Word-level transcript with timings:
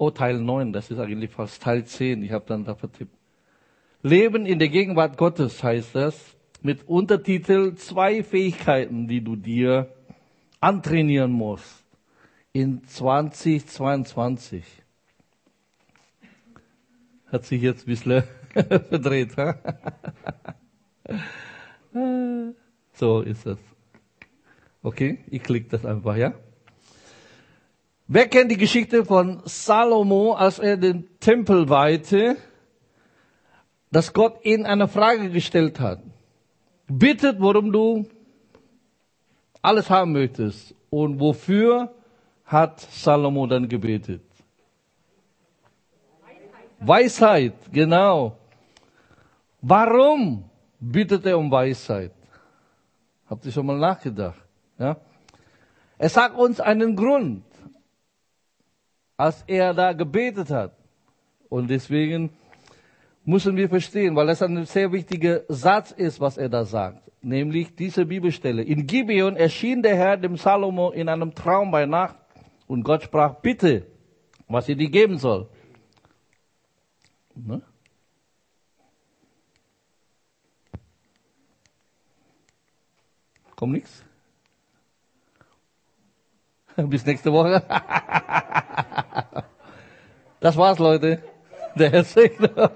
Oh, 0.00 0.10
Teil 0.10 0.38
9, 0.38 0.72
das 0.72 0.92
ist 0.92 1.00
eigentlich 1.00 1.32
fast 1.32 1.60
Teil 1.60 1.84
10. 1.84 2.22
Ich 2.22 2.30
habe 2.30 2.44
dann 2.46 2.64
da 2.64 2.76
vertippt. 2.76 3.12
Leben 4.02 4.46
in 4.46 4.60
der 4.60 4.68
Gegenwart 4.68 5.18
Gottes 5.18 5.64
heißt 5.64 5.96
das, 5.96 6.36
mit 6.62 6.88
Untertitel 6.88 7.74
zwei 7.74 8.22
Fähigkeiten, 8.22 9.08
die 9.08 9.22
du 9.22 9.34
dir 9.34 9.92
antrainieren 10.60 11.32
musst 11.32 11.84
in 12.52 12.84
2022. 12.84 14.64
Hat 17.26 17.44
sich 17.44 17.60
jetzt 17.60 17.82
ein 17.82 17.86
bisschen 17.86 18.22
verdreht. 18.54 19.34
so 22.92 23.20
ist 23.22 23.46
das. 23.46 23.58
Okay, 24.80 25.24
ich 25.28 25.42
klicke 25.42 25.70
das 25.70 25.84
einfach, 25.84 26.14
ja? 26.16 26.34
Wer 28.10 28.26
kennt 28.26 28.50
die 28.50 28.56
Geschichte 28.56 29.04
von 29.04 29.42
Salomo, 29.44 30.32
als 30.32 30.58
er 30.58 30.78
den 30.78 31.06
Tempel 31.20 31.68
weihte, 31.68 32.38
dass 33.92 34.14
Gott 34.14 34.42
ihn 34.46 34.64
eine 34.64 34.88
Frage 34.88 35.28
gestellt 35.28 35.78
hat? 35.78 36.00
Bittet, 36.86 37.38
worum 37.38 37.70
du 37.70 38.08
alles 39.60 39.90
haben 39.90 40.12
möchtest. 40.12 40.74
Und 40.88 41.20
wofür 41.20 41.92
hat 42.46 42.80
Salomo 42.80 43.46
dann 43.46 43.68
gebetet? 43.68 44.22
Weisheit, 46.80 47.52
genau. 47.70 48.38
Warum 49.60 50.44
bittet 50.80 51.26
er 51.26 51.36
um 51.36 51.50
Weisheit? 51.50 52.12
Habt 53.28 53.44
ihr 53.44 53.52
schon 53.52 53.66
mal 53.66 53.76
nachgedacht? 53.76 54.40
Ja? 54.78 54.96
Er 55.98 56.08
sagt 56.08 56.38
uns 56.38 56.58
einen 56.58 56.96
Grund, 56.96 57.42
als 59.18 59.44
er 59.46 59.74
da 59.74 59.92
gebetet 59.92 60.48
hat. 60.48 60.72
Und 61.50 61.68
deswegen 61.68 62.30
müssen 63.24 63.56
wir 63.56 63.68
verstehen, 63.68 64.14
weil 64.16 64.28
das 64.28 64.40
ein 64.40 64.64
sehr 64.64 64.90
wichtiger 64.92 65.42
Satz 65.48 65.90
ist, 65.90 66.20
was 66.20 66.38
er 66.38 66.48
da 66.48 66.64
sagt. 66.64 67.02
Nämlich 67.20 67.74
diese 67.74 68.06
Bibelstelle. 68.06 68.62
In 68.62 68.86
Gibeon 68.86 69.36
erschien 69.36 69.82
der 69.82 69.96
Herr 69.96 70.16
dem 70.16 70.36
Salomo 70.36 70.90
in 70.92 71.08
einem 71.08 71.34
Traum 71.34 71.72
bei 71.72 71.84
Nacht 71.84 72.16
und 72.68 72.84
Gott 72.84 73.02
sprach, 73.02 73.34
bitte, 73.40 73.86
was 74.46 74.68
er 74.68 74.76
dir 74.76 74.88
geben 74.88 75.18
soll. 75.18 75.48
Ne? 77.34 77.60
Kommt 83.56 83.72
nichts? 83.72 84.07
Bis 86.86 87.04
nächste 87.04 87.32
Woche. 87.32 87.62
Das 90.38 90.56
war's, 90.56 90.78
Leute. 90.78 91.20
Der 91.74 91.90
Herr 91.90 92.04
segne 92.04 92.50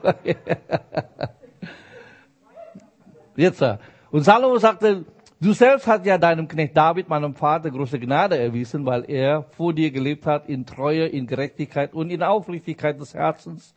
Jetzt. 3.36 3.64
Und 4.10 4.22
Salomo 4.24 4.58
sagte, 4.58 5.04
du 5.40 5.52
selbst 5.52 5.86
hast 5.86 6.04
ja 6.04 6.18
deinem 6.18 6.46
Knecht 6.48 6.76
David, 6.76 7.08
meinem 7.08 7.34
Vater, 7.34 7.70
große 7.70 7.98
Gnade 7.98 8.38
erwiesen, 8.38 8.84
weil 8.84 9.08
er 9.08 9.44
vor 9.44 9.72
dir 9.72 9.90
gelebt 9.90 10.26
hat 10.26 10.48
in 10.48 10.66
Treue, 10.66 11.06
in 11.06 11.26
Gerechtigkeit 11.26 11.94
und 11.94 12.10
in 12.10 12.22
Aufrichtigkeit 12.22 13.00
des 13.00 13.14
Herzens 13.14 13.74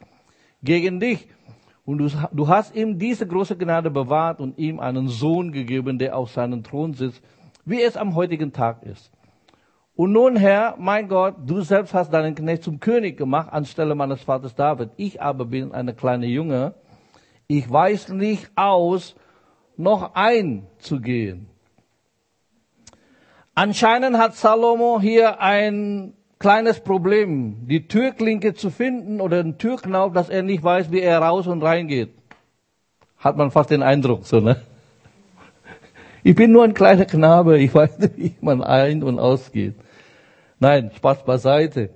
gegen 0.62 1.00
dich. 1.00 1.28
Und 1.86 2.00
du, 2.00 2.10
du 2.32 2.48
hast 2.48 2.76
ihm 2.76 2.98
diese 2.98 3.26
große 3.26 3.56
Gnade 3.56 3.92
bewahrt 3.92 4.40
und 4.40 4.58
ihm 4.58 4.80
einen 4.80 5.08
Sohn 5.08 5.52
gegeben, 5.52 6.00
der 6.00 6.18
auf 6.18 6.32
seinem 6.32 6.64
Thron 6.64 6.94
sitzt, 6.94 7.22
wie 7.64 7.82
es 7.82 7.96
am 7.96 8.16
heutigen 8.16 8.52
Tag 8.52 8.84
ist. 8.84 9.12
Und 9.96 10.12
nun, 10.12 10.36
Herr, 10.36 10.76
mein 10.78 11.08
Gott, 11.08 11.36
du 11.46 11.62
selbst 11.62 11.94
hast 11.94 12.12
deinen 12.12 12.36
Knecht 12.36 12.64
zum 12.64 12.82
König 12.82 13.18
gemacht 13.18 13.52
anstelle 13.52 13.96
meines 13.96 14.22
Vaters 14.22 14.54
David. 14.54 14.90
Ich 14.98 15.22
aber 15.22 15.46
bin 15.46 15.72
eine 15.72 15.94
kleine 15.94 16.26
Junge. 16.26 16.74
Ich 17.48 17.70
weiß 17.70 18.10
nicht 18.10 18.52
aus, 18.56 19.16
noch 19.78 20.14
einzugehen. 20.16 21.48
Anscheinend 23.54 24.18
hat 24.18 24.36
Salomo 24.36 25.00
hier 25.00 25.40
ein 25.40 26.14
kleines 26.40 26.82
Problem, 26.82 27.66
die 27.68 27.88
Türklinke 27.88 28.54
zu 28.54 28.70
finden 28.70 29.22
oder 29.22 29.42
den 29.42 29.58
Türknauf, 29.58 30.12
dass 30.12 30.28
er 30.28 30.44
nicht 30.44 30.62
weiß, 30.62 30.92
wie 30.92 31.00
er 31.00 31.20
raus 31.20 31.48
und 31.48 31.64
reingeht. 31.64 32.10
Hat 33.18 33.38
man 33.38 33.50
fast 33.50 33.70
den 33.70 33.82
Eindruck, 33.82 34.26
so, 34.26 34.42
ne? 34.42 34.62
Ich 36.22 36.36
bin 36.36 36.52
nur 36.52 36.64
ein 36.64 36.74
kleiner 36.74 37.06
Knabe, 37.06 37.60
ich 37.60 37.74
weiß 37.74 38.00
nicht, 38.00 38.18
wie 38.18 38.36
man 38.42 38.62
ein- 38.62 39.04
und 39.04 39.20
ausgeht. 39.20 39.76
Nein, 40.66 40.90
Spaß 40.96 41.24
beiseite. 41.24 41.92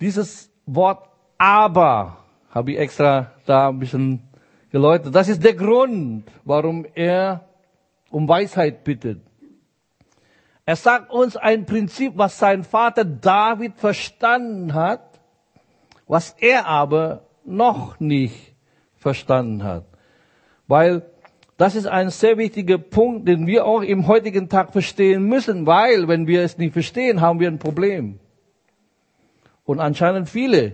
Dieses 0.00 0.48
Wort 0.64 1.08
aber 1.38 2.18
habe 2.50 2.70
ich 2.70 2.78
extra 2.78 3.32
da 3.46 3.68
ein 3.68 3.80
bisschen 3.80 4.22
geläutet. 4.70 5.12
Das 5.12 5.28
ist 5.28 5.42
der 5.42 5.54
Grund, 5.54 6.30
warum 6.44 6.86
er 6.94 7.48
um 8.12 8.28
Weisheit 8.28 8.84
bittet. 8.84 9.22
Er 10.64 10.76
sagt 10.76 11.10
uns 11.10 11.36
ein 11.36 11.66
Prinzip, 11.66 12.12
was 12.14 12.38
sein 12.38 12.62
Vater 12.62 13.04
David 13.04 13.74
verstanden 13.74 14.72
hat, 14.72 15.18
was 16.06 16.36
er 16.38 16.66
aber 16.66 17.24
noch 17.44 17.98
nicht 17.98 18.54
verstanden 18.94 19.64
hat. 19.64 19.86
Weil 20.68 21.10
das 21.56 21.74
ist 21.74 21.86
ein 21.86 22.10
sehr 22.10 22.38
wichtiger 22.38 22.78
Punkt, 22.78 23.28
den 23.28 23.46
wir 23.46 23.66
auch 23.66 23.82
im 23.82 24.06
heutigen 24.06 24.48
Tag 24.48 24.72
verstehen 24.72 25.24
müssen, 25.24 25.66
weil 25.66 26.08
wenn 26.08 26.26
wir 26.26 26.42
es 26.42 26.58
nicht 26.58 26.72
verstehen, 26.72 27.20
haben 27.20 27.40
wir 27.40 27.48
ein 27.48 27.58
Problem. 27.58 28.18
Und 29.64 29.80
anscheinend 29.80 30.28
viele 30.28 30.72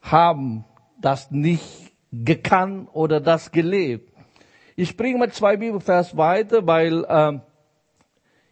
haben 0.00 0.64
das 1.00 1.30
nicht 1.30 1.92
gekannt 2.12 2.88
oder 2.92 3.20
das 3.20 3.52
gelebt. 3.52 4.12
Ich 4.76 4.90
springe 4.90 5.18
mit 5.18 5.34
zwei 5.34 5.56
Bibelvers 5.56 6.16
weiter, 6.16 6.66
weil 6.66 7.04
äh, 7.04 7.38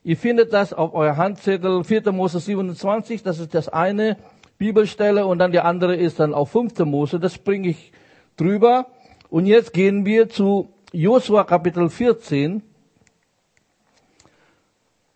ihr 0.03 0.17
findet 0.17 0.53
das 0.53 0.73
auf 0.73 0.95
euer 0.95 1.17
Handzettel 1.17 1.85
4. 1.85 2.13
Mose 2.13 2.41
27, 2.41 3.23
das 3.23 3.39
ist 3.39 3.55
das 3.55 3.69
eine 3.69 4.17
Bibelstelle 4.59 5.27
und 5.27 5.39
dann 5.39 5.53
die 5.53 5.61
andere 5.61 5.97
ist 5.97 6.21
dann 6.21 6.35
auf 6.35 6.51
5. 6.51 6.79
Mose, 6.81 7.21
das 7.21 7.35
springe 7.35 7.69
ich 7.69 7.93
drüber. 8.37 8.87
Und 9.31 9.47
jetzt 9.47 9.73
gehen 9.73 10.05
wir 10.05 10.29
zu 10.29 10.74
Josua 10.95 11.43
Kapitel 11.43 11.91
14, 11.91 12.63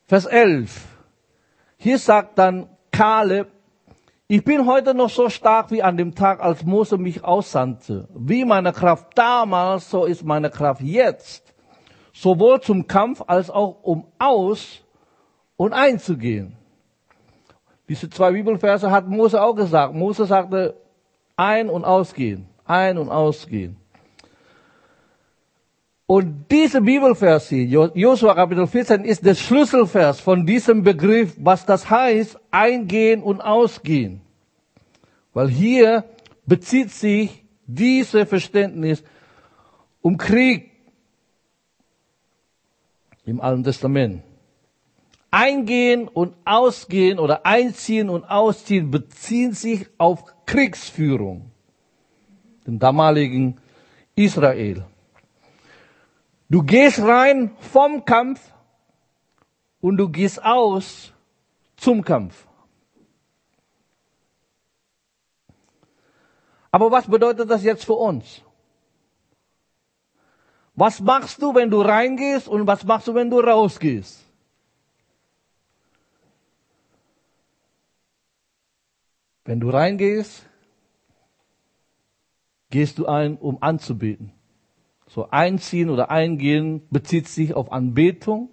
Vers 0.07 0.27
11. 0.27 0.87
Hier 1.77 1.99
sagt 1.99 2.37
dann 2.37 2.69
Kaleb, 2.91 3.47
ich 4.27 4.45
bin 4.45 4.67
heute 4.67 4.93
noch 4.93 5.09
so 5.09 5.29
stark 5.29 5.71
wie 5.71 5.81
an 5.81 5.97
dem 5.97 6.17
Tag, 6.17 6.41
als 6.41 6.65
Mose 6.65 6.99
mich 6.99 7.23
aussandte. 7.23 8.09
Wie 8.13 8.45
meine 8.45 8.73
Kraft 8.73 9.17
damals, 9.17 9.89
so 9.89 10.05
ist 10.05 10.25
meine 10.25 10.51
Kraft 10.51 10.81
jetzt. 10.81 11.55
Sowohl 12.13 12.61
zum 12.61 12.89
Kampf 12.89 13.23
als 13.29 13.49
auch 13.49 13.79
um 13.83 14.05
aus 14.19 14.81
und 15.57 15.73
einzugehen. 15.73 16.57
Diese 17.89 18.11
zwei 18.11 18.33
Bibelverse 18.33 18.91
hat 18.91 19.07
Mose 19.07 19.41
auch 19.41 19.55
gesagt. 19.55 19.95
Mose 19.95 20.27
sagte 20.27 20.75
ein- 21.37 21.71
und 21.71 21.85
ausgehen, 21.85 22.49
ein- 22.65 22.99
und 22.99 23.11
ausgehen. 23.11 23.77
Und 26.11 26.51
dieser 26.51 26.81
Bibelvers 26.81 27.51
hier, 27.51 27.67
Josua 27.95 28.35
Kapitel 28.35 28.67
14, 28.67 29.05
ist 29.05 29.27
der 29.27 29.35
Schlüsselvers 29.35 30.21
von 30.21 30.47
diesem 30.47 30.83
Begriff, 30.83 31.37
was 31.37 31.67
das 31.67 31.91
heißt, 31.91 32.39
eingehen 32.51 33.23
und 33.23 33.43
ausgehen. 33.43 34.23
Weil 35.35 35.51
hier 35.51 36.05
bezieht 36.47 36.93
sich 36.93 37.45
dieses 37.67 38.27
Verständnis 38.27 39.05
um 40.01 40.17
Krieg 40.17 40.71
im 43.27 43.43
Alten 43.43 43.65
Testament. 43.65 44.23
Eingehen 45.31 46.09
und 46.09 46.35
ausgehen 46.47 47.19
oder 47.19 47.45
einziehen 47.45 48.09
und 48.09 48.25
ausziehen 48.25 48.91
beziehen 48.91 49.53
sich 49.53 49.87
auf 49.99 50.25
Kriegsführung, 50.47 51.51
dem 52.67 52.79
damaligen 52.79 53.59
Israel. 54.15 54.87
Du 56.49 56.63
gehst 56.63 57.01
rein 57.01 57.55
vom 57.61 58.05
Kampf 58.05 58.53
und 59.81 59.99
du 59.99 60.09
gehst 60.09 60.43
aus 60.43 61.13
zum 61.77 62.03
Kampf. 62.03 62.47
Aber 66.71 66.91
was 66.91 67.07
bedeutet 67.07 67.51
das 67.51 67.63
jetzt 67.63 67.85
für 67.85 67.95
uns? 67.95 68.43
Was 70.75 71.01
machst 71.01 71.43
du, 71.43 71.55
wenn 71.55 71.71
du 71.71 71.81
reingehst 71.81 72.49
und 72.49 72.67
was 72.67 72.85
machst 72.85 73.09
du, 73.09 73.15
wenn 73.15 73.31
du 73.31 73.41
rausgehst? 73.41 74.25
Wenn 79.45 79.61
du 79.61 79.71
reingehst, 79.71 80.47
gehst 82.71 82.99
du 82.99 83.07
ein, 83.07 83.39
um 83.39 83.61
anzubeten. 83.63 84.38
So 85.09 85.29
einziehen 85.31 85.89
oder 85.89 86.11
eingehen 86.11 86.87
bezieht 86.91 87.29
sich 87.29 87.55
auf 87.55 87.73
Anbetung 87.73 88.51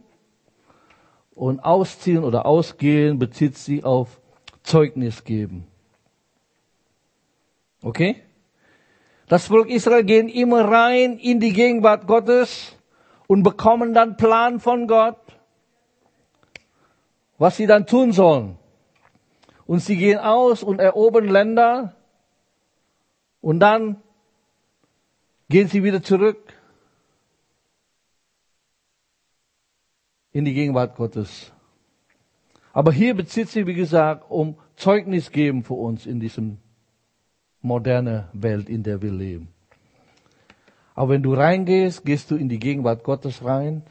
und 1.33 1.59
ausziehen 1.59 2.23
oder 2.23 2.45
ausgehen 2.45 3.19
bezieht 3.19 3.57
sich 3.57 3.83
auf 3.83 4.21
Zeugnis 4.63 5.25
geben. 5.25 5.67
Okay? 7.83 8.21
Das 9.27 9.47
Volk 9.47 9.69
Israel 9.69 10.03
gehen 10.03 10.29
immer 10.29 10.65
rein 10.65 11.17
in 11.17 11.39
die 11.39 11.51
Gegenwart 11.51 12.07
Gottes 12.07 12.75
und 13.27 13.43
bekommen 13.43 13.93
dann 13.93 14.17
Plan 14.17 14.59
von 14.59 14.87
Gott, 14.87 15.17
was 17.37 17.57
sie 17.57 17.67
dann 17.67 17.85
tun 17.85 18.11
sollen. 18.11 18.57
Und 19.67 19.79
sie 19.79 19.97
gehen 19.97 20.19
aus 20.19 20.63
und 20.63 20.79
erobern 20.79 21.27
Länder 21.27 21.95
und 23.41 23.59
dann 23.59 23.97
gehen 25.49 25.67
sie 25.67 25.83
wieder 25.83 26.01
zurück 26.01 26.53
in 30.31 30.45
die 30.45 30.53
Gegenwart 30.53 30.95
Gottes. 30.95 31.51
Aber 32.73 32.91
hier 32.91 33.13
bezieht 33.13 33.49
sich, 33.49 33.65
wie 33.65 33.73
gesagt, 33.73 34.25
um 34.29 34.57
Zeugnis 34.75 35.31
geben 35.31 35.63
für 35.63 35.75
uns 35.75 36.05
in 36.05 36.19
diesem 36.19 36.57
moderne 37.61 38.27
Welt, 38.33 38.69
in 38.69 38.83
der 38.83 39.01
wir 39.01 39.11
leben. 39.11 39.47
Aber 40.93 41.13
wenn 41.13 41.23
du 41.23 41.33
reingehst, 41.33 42.05
gehst 42.05 42.31
du 42.31 42.35
in 42.35 42.49
die 42.49 42.59
Gegenwart 42.59 43.03
Gottes 43.03 43.43
rein, 43.43 43.83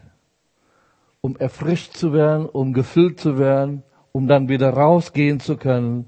um 1.21 1.37
erfrischt 1.37 1.95
zu 1.95 2.13
werden, 2.13 2.47
um 2.47 2.73
gefüllt 2.73 3.21
zu 3.21 3.39
werden, 3.39 3.83
um 4.13 4.29
dann 4.29 4.49
wieder 4.49 4.71
rausgehen 4.71 5.41
zu 5.41 5.57
können, 5.57 6.07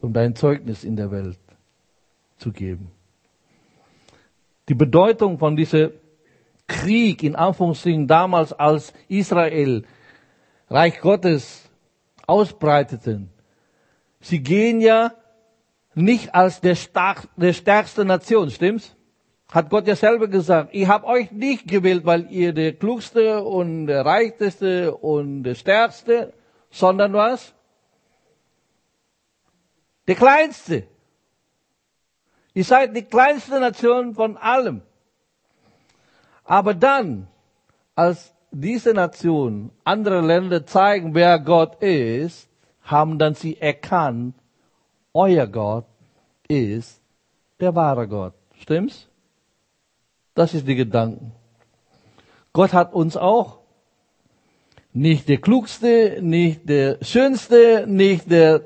um 0.00 0.12
dein 0.12 0.34
Zeugnis 0.34 0.84
in 0.84 0.96
der 0.96 1.10
Welt 1.10 1.38
zu 2.38 2.52
geben. 2.52 2.90
Die 4.68 4.74
Bedeutung 4.74 5.38
von 5.38 5.56
diesem 5.56 5.92
Krieg 6.66 7.22
in 7.22 7.36
Anführungszeichen 7.36 8.06
damals 8.06 8.52
als 8.52 8.92
Israel 9.08 9.84
Reich 10.68 11.00
Gottes 11.00 11.70
ausbreiteten. 12.26 13.30
Sie 14.20 14.42
gehen 14.42 14.80
ja 14.80 15.12
nicht 15.94 16.34
als 16.34 16.60
der, 16.60 16.74
stark, 16.74 17.28
der 17.36 17.52
stärkste 17.52 18.04
Nation, 18.04 18.50
stimmt's? 18.50 18.96
Hat 19.50 19.70
Gott 19.70 19.86
ja 19.86 19.94
selber 19.94 20.26
gesagt, 20.26 20.70
ich 20.72 20.88
habe 20.88 21.06
euch 21.06 21.30
nicht 21.30 21.68
gewählt, 21.68 22.04
weil 22.04 22.30
ihr 22.32 22.52
der 22.52 22.72
klugste 22.72 23.44
und 23.44 23.86
der 23.86 24.04
reichste 24.04 24.92
und 24.96 25.44
der 25.44 25.54
stärkste, 25.54 26.32
sondern 26.70 27.12
was? 27.12 27.54
Der 30.08 30.16
kleinste. 30.16 30.88
Ihr 32.56 32.64
seid 32.64 32.96
die 32.96 33.02
kleinste 33.02 33.60
Nation 33.60 34.14
von 34.14 34.38
allem. 34.38 34.80
Aber 36.42 36.72
dann, 36.72 37.28
als 37.94 38.32
diese 38.50 38.94
Nation 38.94 39.70
andere 39.84 40.22
Länder 40.22 40.64
zeigen, 40.64 41.14
wer 41.14 41.38
Gott 41.38 41.82
ist, 41.82 42.48
haben 42.80 43.18
dann 43.18 43.34
sie 43.34 43.60
erkannt, 43.60 44.36
euer 45.12 45.46
Gott 45.46 45.84
ist 46.48 46.98
der 47.60 47.74
wahre 47.74 48.08
Gott. 48.08 48.32
Stimmt's? 48.58 49.06
Das 50.34 50.54
ist 50.54 50.66
die 50.66 50.76
Gedanken. 50.76 51.32
Gott 52.54 52.72
hat 52.72 52.94
uns 52.94 53.18
auch 53.18 53.58
nicht 54.94 55.28
der 55.28 55.42
klugste, 55.42 56.20
nicht 56.22 56.66
der 56.70 57.04
schönste, 57.04 57.84
nicht 57.86 58.30
der 58.30 58.62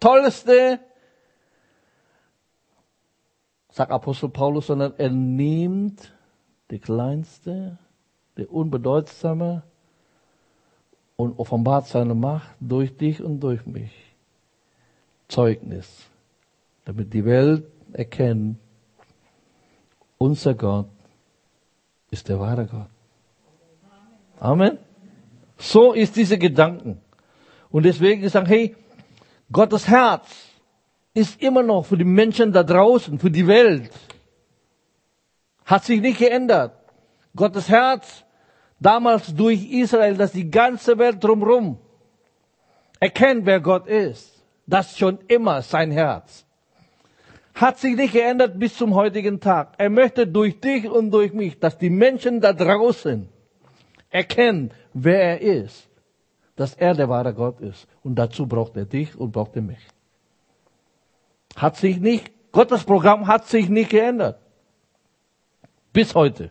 tollste, 0.00 0.80
sagt 3.78 3.92
Apostel 3.92 4.28
Paulus, 4.28 4.66
sondern 4.66 4.92
er 4.98 5.08
nimmt 5.08 6.12
der 6.68 6.80
kleinste, 6.80 7.78
der 8.36 8.52
unbedeutsame 8.52 9.62
und 11.14 11.38
offenbart 11.38 11.86
seine 11.86 12.16
Macht 12.16 12.56
durch 12.58 12.96
dich 12.96 13.22
und 13.22 13.38
durch 13.38 13.66
mich. 13.66 13.92
Zeugnis, 15.28 16.08
damit 16.86 17.14
die 17.14 17.24
Welt 17.24 17.66
erkennt, 17.92 18.58
unser 20.18 20.54
Gott 20.54 20.88
ist 22.10 22.28
der 22.28 22.40
wahre 22.40 22.66
Gott. 22.66 22.90
Amen. 24.40 24.78
So 25.56 25.92
ist 25.92 26.16
diese 26.16 26.36
Gedanken. 26.36 27.00
Und 27.70 27.84
deswegen 27.84 28.28
sagen, 28.28 28.46
hey, 28.46 28.74
Gottes 29.52 29.86
Herz 29.86 30.47
ist 31.18 31.42
immer 31.42 31.62
noch 31.62 31.84
für 31.86 31.98
die 31.98 32.04
Menschen 32.04 32.52
da 32.52 32.62
draußen, 32.62 33.18
für 33.18 33.30
die 33.30 33.46
Welt. 33.46 33.90
Hat 35.64 35.84
sich 35.84 36.00
nicht 36.00 36.18
geändert. 36.18 36.72
Gottes 37.34 37.68
Herz 37.68 38.24
damals 38.78 39.34
durch 39.34 39.70
Israel, 39.70 40.16
dass 40.16 40.32
die 40.32 40.50
ganze 40.50 40.96
Welt 40.98 41.22
drumherum 41.22 41.78
erkennt, 43.00 43.46
wer 43.46 43.60
Gott 43.60 43.86
ist. 43.86 44.44
Das 44.66 44.96
schon 44.96 45.18
immer 45.28 45.62
sein 45.62 45.90
Herz. 45.90 46.44
Hat 47.54 47.78
sich 47.78 47.96
nicht 47.96 48.12
geändert 48.12 48.58
bis 48.58 48.76
zum 48.76 48.94
heutigen 48.94 49.40
Tag. 49.40 49.74
Er 49.78 49.90
möchte 49.90 50.26
durch 50.26 50.60
dich 50.60 50.88
und 50.88 51.10
durch 51.10 51.32
mich, 51.32 51.58
dass 51.58 51.76
die 51.76 51.90
Menschen 51.90 52.40
da 52.40 52.52
draußen 52.52 53.28
erkennen, 54.10 54.70
wer 54.92 55.20
er 55.20 55.40
ist. 55.40 55.88
Dass 56.54 56.74
er 56.74 56.94
der 56.94 57.08
wahre 57.08 57.34
Gott 57.34 57.60
ist. 57.60 57.88
Und 58.04 58.14
dazu 58.16 58.46
braucht 58.46 58.76
er 58.76 58.84
dich 58.84 59.16
und 59.18 59.32
braucht 59.32 59.56
er 59.56 59.62
mich. 59.62 59.84
Hat 61.58 61.76
sich 61.76 61.98
nicht, 61.98 62.30
Gottes 62.52 62.84
Programm 62.84 63.26
hat 63.26 63.46
sich 63.46 63.68
nicht 63.68 63.90
geändert. 63.90 64.38
Bis 65.92 66.14
heute. 66.14 66.50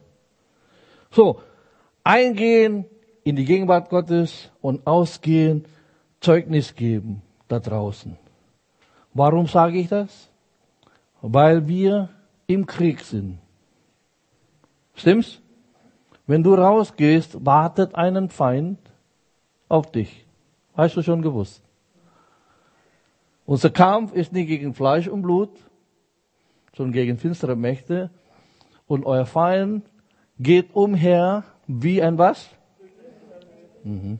So, 1.11 1.41
eingehen 2.03 2.85
in 3.23 3.37
die 3.37 3.45
Gegenwart 3.45 3.89
Gottes 3.89 4.51
und 4.61 4.85
ausgehen, 4.85 5.65
Zeugnis 6.19 6.75
geben 6.75 7.21
da 7.47 7.59
draußen. 7.59 8.17
Warum 9.13 9.47
sage 9.47 9.79
ich 9.79 9.87
das? 9.87 10.29
Weil 11.21 11.67
wir 11.67 12.09
im 12.45 12.65
Krieg 12.65 12.99
sind. 12.99 13.39
Stimmt's? 14.93 15.39
Wenn 16.25 16.43
du 16.43 16.53
rausgehst, 16.53 17.45
wartet 17.45 17.95
einen 17.95 18.29
Feind 18.29 18.79
auf 19.69 19.89
dich. 19.89 20.25
Hast 20.75 20.97
du 20.97 21.01
schon 21.01 21.21
gewusst? 21.21 21.61
Unser 23.47 23.71
Kampf 23.71 24.13
ist 24.13 24.31
nicht 24.31 24.45
gegen 24.45 24.75
Fleisch 24.75 25.07
und 25.07 25.23
Blut, 25.23 25.49
sondern 26.75 26.93
gegen 26.93 27.17
finstere 27.17 27.55
Mächte. 27.55 28.11
Und 28.85 29.07
euer 29.07 29.25
Feind 29.25 29.89
geht 30.37 30.75
umher 30.75 31.43
wie 31.65 32.03
ein 32.03 32.19
was? 32.19 32.47
Mhm. 33.83 34.19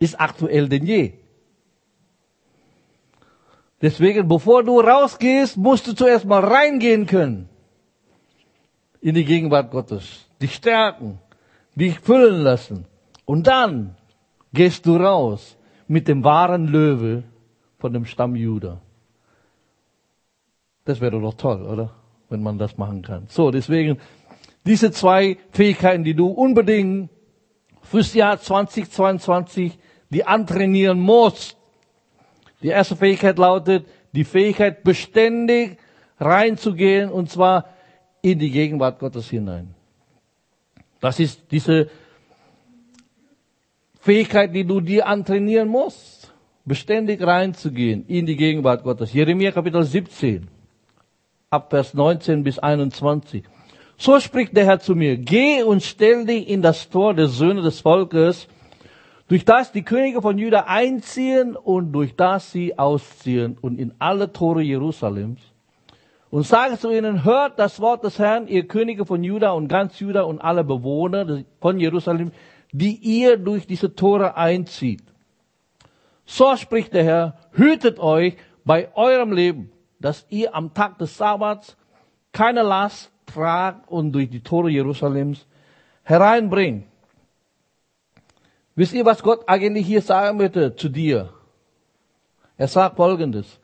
ist 0.00 0.18
aktuell 0.18 0.68
denn 0.68 0.86
je. 0.86 1.12
Deswegen, 3.82 4.26
bevor 4.28 4.64
du 4.64 4.80
rausgehst, 4.80 5.56
musst 5.56 5.86
du 5.86 5.94
zuerst 5.94 6.24
mal 6.24 6.44
reingehen 6.44 7.06
können 7.06 7.48
in 9.00 9.14
die 9.14 9.24
Gegenwart 9.24 9.70
Gottes, 9.70 10.26
dich 10.42 10.54
stärken, 10.54 11.18
dich 11.74 12.00
füllen 12.00 12.42
lassen. 12.42 12.86
Und 13.24 13.46
dann 13.46 13.96
gehst 14.52 14.86
du 14.86 14.96
raus 14.96 15.56
mit 15.86 16.08
dem 16.08 16.24
wahren 16.24 16.66
Löwe 16.68 17.24
von 17.78 17.92
dem 17.92 18.04
Stamm 18.04 18.36
Juda. 18.36 18.80
Das 20.84 21.00
wäre 21.00 21.20
doch 21.20 21.34
toll, 21.34 21.62
oder? 21.62 21.92
Wenn 22.28 22.42
man 22.42 22.58
das 22.58 22.76
machen 22.78 23.02
kann. 23.02 23.26
So, 23.28 23.50
deswegen, 23.50 23.98
diese 24.64 24.90
zwei 24.92 25.36
Fähigkeiten, 25.50 26.04
die 26.04 26.14
du 26.14 26.28
unbedingt 26.28 27.10
fürs 27.82 28.14
Jahr 28.14 28.38
2022 28.38 29.78
die 30.10 30.26
antrainieren 30.26 31.00
muss. 31.00 31.56
Die 32.62 32.68
erste 32.68 32.96
Fähigkeit 32.96 33.38
lautet, 33.38 33.86
die 34.12 34.24
Fähigkeit 34.24 34.82
beständig 34.82 35.78
reinzugehen 36.18 37.10
und 37.10 37.30
zwar 37.30 37.66
in 38.20 38.38
die 38.38 38.50
Gegenwart 38.50 38.98
Gottes 38.98 39.30
hinein. 39.30 39.74
Das 41.00 41.18
ist 41.18 41.50
diese 41.50 41.88
Fähigkeit, 44.00 44.54
die 44.54 44.64
du 44.64 44.80
dir 44.80 45.06
antrainieren 45.06 45.68
musst. 45.68 46.32
Beständig 46.64 47.22
reinzugehen 47.22 48.04
in 48.06 48.26
die 48.26 48.36
Gegenwart 48.36 48.82
Gottes. 48.82 49.12
Jeremia 49.12 49.50
Kapitel 49.50 49.82
17, 49.82 50.46
ab 51.50 51.70
Vers 51.70 51.94
19 51.94 52.42
bis 52.42 52.58
21. 52.58 53.44
So 53.96 54.20
spricht 54.20 54.56
der 54.56 54.66
Herr 54.66 54.78
zu 54.78 54.94
mir, 54.94 55.16
geh 55.16 55.62
und 55.62 55.82
stell 55.82 56.24
dich 56.24 56.48
in 56.48 56.62
das 56.62 56.88
Tor 56.88 57.14
der 57.14 57.28
Söhne 57.28 57.62
des 57.62 57.80
Volkes, 57.80 58.46
durch 59.28 59.44
das 59.44 59.72
die 59.72 59.82
Könige 59.82 60.22
von 60.22 60.38
Juda 60.38 60.64
einziehen 60.66 61.54
und 61.56 61.92
durch 61.92 62.16
das 62.16 62.52
sie 62.52 62.78
ausziehen 62.78 63.58
und 63.60 63.78
in 63.78 63.92
alle 63.98 64.32
Tore 64.32 64.62
Jerusalems. 64.62 65.40
Und 66.30 66.44
sage 66.46 66.78
zu 66.78 66.90
ihnen, 66.90 67.24
hört 67.24 67.58
das 67.58 67.80
Wort 67.80 68.04
des 68.04 68.18
Herrn, 68.18 68.46
ihr 68.48 68.66
Könige 68.66 69.04
von 69.04 69.24
Juda 69.24 69.50
und 69.50 69.68
ganz 69.68 69.98
Juda 69.98 70.22
und 70.22 70.40
alle 70.40 70.62
Bewohner 70.62 71.42
von 71.60 71.80
Jerusalem, 71.80 72.32
die 72.72 72.96
ihr 72.96 73.36
durch 73.36 73.66
diese 73.66 73.94
Tore 73.94 74.36
einzieht. 74.36 75.02
So 76.24 76.56
spricht 76.56 76.94
der 76.94 77.04
Herr, 77.04 77.38
hütet 77.52 77.98
euch 77.98 78.36
bei 78.64 78.94
eurem 78.94 79.32
Leben, 79.32 79.72
dass 79.98 80.26
ihr 80.30 80.54
am 80.54 80.72
Tag 80.72 80.98
des 80.98 81.16
Sabbats 81.16 81.76
keine 82.32 82.62
Last 82.62 83.10
tragt 83.26 83.88
und 83.90 84.12
durch 84.12 84.30
die 84.30 84.42
Tore 84.42 84.70
Jerusalems 84.70 85.46
hereinbringt. 86.02 86.86
Wisst 88.74 88.94
ihr, 88.94 89.04
was 89.04 89.22
Gott 89.22 89.48
eigentlich 89.48 89.86
hier 89.86 90.02
sagen 90.02 90.38
möchte 90.38 90.74
zu 90.76 90.88
dir? 90.88 91.32
Er 92.56 92.68
sagt 92.68 92.96
folgendes. 92.96 93.58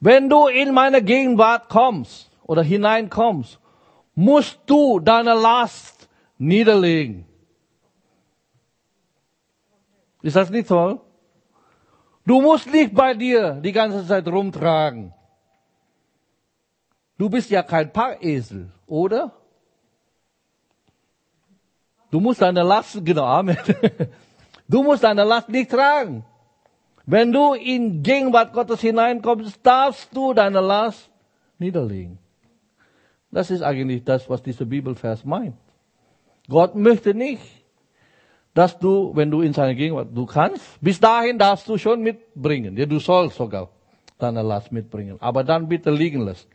Wenn 0.00 0.28
du 0.28 0.46
in 0.46 0.72
meine 0.72 1.02
Gegenwart 1.02 1.68
kommst 1.68 2.30
oder 2.44 2.62
hineinkommst, 2.62 3.58
musst 4.14 4.58
du 4.66 5.00
deine 5.00 5.34
Last 5.34 6.08
niederlegen. 6.38 7.26
Ist 10.22 10.36
das 10.36 10.50
nicht 10.50 10.68
toll? 10.68 11.00
Du 12.24 12.40
musst 12.40 12.70
nicht 12.72 12.94
bei 12.94 13.14
dir 13.14 13.54
die 13.54 13.72
ganze 13.72 14.06
Zeit 14.06 14.26
rumtragen. 14.28 15.12
Du 17.18 17.28
bist 17.28 17.50
ja 17.50 17.62
kein 17.62 17.92
Packesel, 17.92 18.70
oder? 18.86 19.32
Du 22.10 22.20
musst 22.20 22.40
deine 22.42 22.62
Last, 22.62 23.00
genau, 23.04 23.24
Amen. 23.24 23.56
Du 24.68 24.82
musst 24.82 25.02
deine 25.02 25.24
Last 25.24 25.48
nicht 25.48 25.70
tragen. 25.70 26.24
Wenn 27.04 27.32
du 27.32 27.54
in 27.54 28.02
Gegenwart 28.02 28.52
Gottes 28.52 28.80
hineinkommst, 28.80 29.58
darfst 29.62 30.14
du 30.14 30.32
deine 30.32 30.60
Last 30.60 31.10
niederlegen. 31.58 32.18
Das 33.30 33.50
ist 33.50 33.62
eigentlich 33.62 34.04
das, 34.04 34.28
was 34.28 34.42
dieser 34.42 34.66
Bibelvers 34.66 35.24
meint. 35.24 35.56
Gott 36.48 36.74
möchte 36.74 37.14
nicht, 37.14 37.61
dass 38.54 38.78
du, 38.78 39.12
wenn 39.14 39.30
du 39.30 39.40
in 39.40 39.52
seine 39.52 39.74
Gegenwart, 39.74 40.08
du 40.12 40.26
kannst, 40.26 40.62
bis 40.80 41.00
dahin 41.00 41.38
darfst 41.38 41.68
du 41.68 41.78
schon 41.78 42.02
mitbringen. 42.02 42.76
Ja, 42.76 42.86
du 42.86 42.98
sollst 42.98 43.36
sogar 43.36 43.68
deine 44.18 44.42
Last 44.42 44.72
mitbringen. 44.72 45.16
Aber 45.20 45.42
dann 45.44 45.68
bitte 45.68 45.90
liegen 45.90 46.20
lassen. 46.20 46.48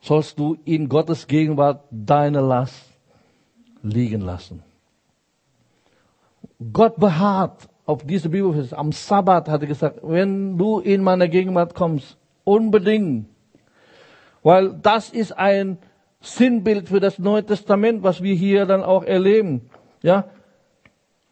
Sollst 0.00 0.38
du 0.38 0.56
in 0.64 0.88
Gottes 0.88 1.26
Gegenwart 1.26 1.84
deine 1.90 2.40
Last 2.40 2.84
liegen 3.82 4.20
lassen. 4.20 4.62
Gott 6.72 6.96
beharrt 6.96 7.68
auf 7.86 8.04
diese 8.04 8.28
Bibelvers. 8.28 8.72
Am 8.72 8.92
Sabbat 8.92 9.48
hat 9.48 9.62
er 9.62 9.68
gesagt, 9.68 10.00
wenn 10.02 10.58
du 10.58 10.80
in 10.80 11.02
meine 11.02 11.28
Gegenwart 11.28 11.74
kommst, 11.74 12.16
unbedingt. 12.44 13.26
Weil 14.42 14.74
das 14.74 15.10
ist 15.10 15.32
ein 15.32 15.78
Sinnbild 16.20 16.88
für 16.88 17.00
das 17.00 17.18
Neue 17.18 17.44
Testament, 17.44 18.02
was 18.02 18.22
wir 18.22 18.34
hier 18.34 18.66
dann 18.66 18.82
auch 18.82 19.04
erleben. 19.04 19.70
Ja? 20.02 20.24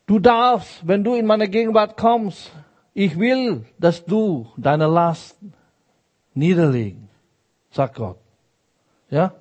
Du 0.07 0.19
darfst, 0.19 0.87
wenn 0.87 1.03
du 1.03 1.15
in 1.15 1.27
meine 1.27 1.49
Gegenwart 1.49 1.97
kommst, 1.97 2.53
ich 2.95 3.19
will, 3.19 3.65
dass 3.79 4.05
du 4.05 4.47
deine 4.57 4.87
Last 4.87 5.39
niederlegen, 6.35 7.09
sagt 7.71 7.97
Gott. 7.97 8.19
Ja? 9.11 9.35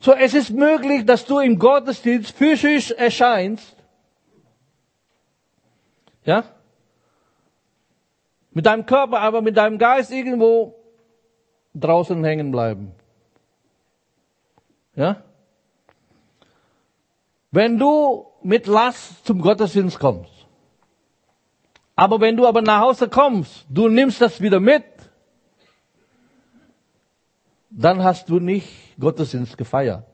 So, 0.00 0.12
es 0.14 0.34
ist 0.34 0.50
möglich, 0.50 1.04
dass 1.04 1.26
du 1.26 1.38
im 1.38 1.58
Gottesdienst 1.58 2.36
physisch 2.36 2.90
erscheinst. 2.90 3.76
Ja? 6.24 6.44
Mit 8.50 8.66
deinem 8.66 8.86
Körper, 8.86 9.20
aber 9.20 9.42
mit 9.42 9.56
deinem 9.56 9.78
Geist 9.78 10.10
irgendwo 10.10 10.74
draußen 11.74 12.22
hängen 12.24 12.50
bleiben. 12.50 12.92
Ja? 14.94 15.22
Wenn 17.50 17.78
du 17.78 18.26
mit 18.42 18.66
Last 18.66 19.24
zum 19.26 19.40
Gottesdienst 19.40 19.98
kommst, 19.98 20.32
aber 21.94 22.20
wenn 22.20 22.36
du 22.36 22.46
aber 22.46 22.62
nach 22.62 22.80
Hause 22.80 23.08
kommst, 23.08 23.66
du 23.68 23.88
nimmst 23.88 24.20
das 24.20 24.40
wieder 24.40 24.60
mit, 24.60 24.84
dann 27.70 28.02
hast 28.02 28.28
du 28.28 28.38
nicht 28.38 28.68
Gottesdienst 28.98 29.56
gefeiert. 29.56 30.04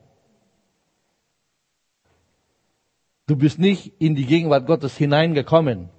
Du 3.27 3.35
bist 3.35 3.59
nicht 3.59 3.93
in 3.99 4.15
die 4.15 4.25
Gegenwart 4.25 4.65
Gottes 4.65 4.97
hineingekommen, 4.97 5.89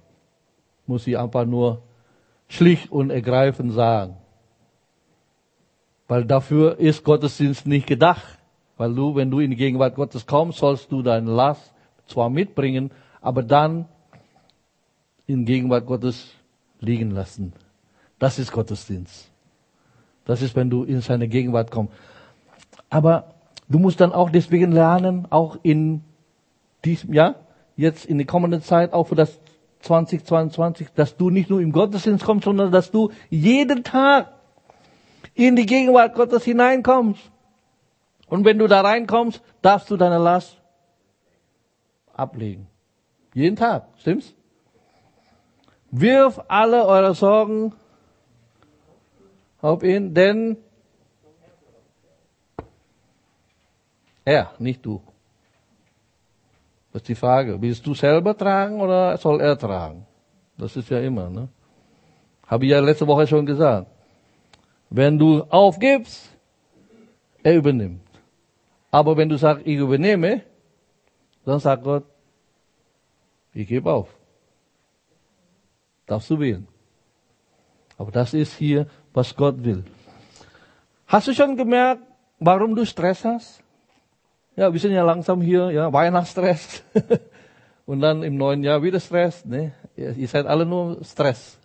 muss 0.87 1.07
ich 1.07 1.17
einfach 1.17 1.47
nur 1.47 1.83
schlicht 2.49 2.91
und 2.91 3.11
ergreifend 3.11 3.73
sagen. 3.73 4.17
Weil 6.09 6.25
dafür 6.25 6.79
ist 6.81 7.05
Gottesdienst 7.05 7.67
nicht 7.67 7.87
gedacht. 7.87 8.40
Weil 8.81 8.95
du, 8.95 9.15
wenn 9.15 9.31
du 9.31 9.41
in 9.41 9.51
die 9.51 9.59
Gegenwart 9.59 9.95
Gottes 9.95 10.27
kommst, 10.27 10.57
sollst 10.57 10.91
du 10.91 11.03
deine 11.03 11.31
Last 11.31 11.75
zwar 12.07 12.31
mitbringen, 12.31 12.91
aber 13.21 13.43
dann 13.43 13.85
in 15.27 15.45
Gegenwart 15.45 15.85
Gottes 15.85 16.31
liegen 16.79 17.11
lassen. 17.11 17.53
Das 18.19 18.39
ist 18.39 18.53
Gottesdienst. 18.53 19.31
Das 20.25 20.41
ist, 20.41 20.57
wenn 20.57 20.71
du 20.71 20.85
in 20.85 21.03
seine 21.03 21.29
Gegenwart 21.29 21.71
kommst. 21.71 21.93
Aber 22.89 23.35
du 23.69 23.79
musst 23.79 24.01
dann 24.01 24.15
auch 24.15 24.31
deswegen 24.31 24.73
lernen, 24.73 25.27
auch 25.29 25.59
in 25.63 26.01
diesem 26.83 27.13
Jahr, 27.13 27.35
jetzt 27.77 28.07
in 28.07 28.17
der 28.17 28.27
kommenden 28.27 28.63
Zeit, 28.63 28.95
auch 28.95 29.09
für 29.09 29.15
das 29.15 29.41
2022, 29.81 30.89
dass 30.95 31.19
du 31.19 31.29
nicht 31.29 31.51
nur 31.51 31.61
im 31.61 31.73
Gottesdienst 31.73 32.25
kommst, 32.25 32.47
sondern 32.47 32.73
dass 32.73 32.91
du 32.91 33.11
jeden 33.29 33.85
Tag 33.85 34.33
in 35.35 35.55
die 35.55 35.67
Gegenwart 35.67 36.15
Gottes 36.15 36.45
hineinkommst. 36.45 37.31
Und 38.31 38.45
wenn 38.45 38.59
du 38.59 38.69
da 38.69 38.81
reinkommst, 38.81 39.43
darfst 39.61 39.91
du 39.91 39.97
deine 39.97 40.19
Last 40.19 40.57
ablegen. 42.15 42.69
Jeden 43.35 43.57
Tag, 43.57 43.89
stimmt's? 43.99 44.35
Wirf 45.91 46.41
alle 46.47 46.87
eure 46.87 47.15
Sorgen 47.15 47.75
auf 49.61 49.83
ihn, 49.83 50.15
denn 50.15 50.57
er, 54.25 54.53
nicht 54.59 54.87
du. 54.87 55.03
Das 56.93 57.03
ist 57.03 57.09
die 57.09 57.15
Frage. 57.17 57.61
Willst 57.61 57.85
du 57.85 57.95
selber 57.95 58.37
tragen 58.37 58.81
oder 58.81 59.17
soll 59.17 59.41
er 59.41 59.59
tragen? 59.59 60.07
Das 60.57 60.77
ist 60.77 60.89
ja 60.89 61.01
immer, 61.01 61.29
ne? 61.29 61.49
Habe 62.47 62.65
ich 62.65 62.71
ja 62.71 62.81
letzte 62.81 63.07
Woche 63.07 63.27
schon 63.27 63.47
gesagt. 63.47 63.89
Wenn 64.89 65.19
du 65.19 65.43
aufgibst, 65.45 66.37
er 67.43 67.57
übernimmt. 67.57 68.10
Aber 68.91 69.17
wenn 69.17 69.29
du 69.29 69.37
sagst, 69.37 69.67
ich 69.67 69.77
übernehme, 69.77 70.43
dann 71.45 71.61
sagt 71.61 71.85
Gott, 71.85 72.05
ich 73.53 73.67
gebe 73.67 73.91
auf. 73.93 74.09
Darfst 76.07 76.31
du 76.31 76.39
wählen. 76.39 76.67
Aber 77.97 78.11
das 78.11 78.35
ist 78.35 78.57
hier 78.57 78.87
was 79.13 79.35
Gott 79.35 79.63
will. 79.63 79.85
Hast 81.07 81.29
du 81.29 81.35
schon 81.35 81.57
gemerkt, 81.57 82.03
warum 82.39 82.75
du 82.75 82.87
Stress 82.87 83.25
hast? 83.25 83.63
Ja, 84.57 84.73
wir 84.73 84.81
sind 84.81 84.93
ja 84.93 85.05
langsam 85.05 85.41
hier, 85.41 85.71
ja, 85.71 85.93
Weihnachtsstress. 85.93 86.83
Und 87.87 88.01
dann 88.01 88.23
im 88.23 88.37
neuen 88.37 88.63
Jahr 88.63 88.83
wieder 88.83 89.01
Stress. 89.01 89.45
Ne? 89.45 89.73
Ihr 89.97 90.29
seid 90.29 90.47
alle 90.47 90.65
nur 90.65 91.05
Stress. 91.05 91.59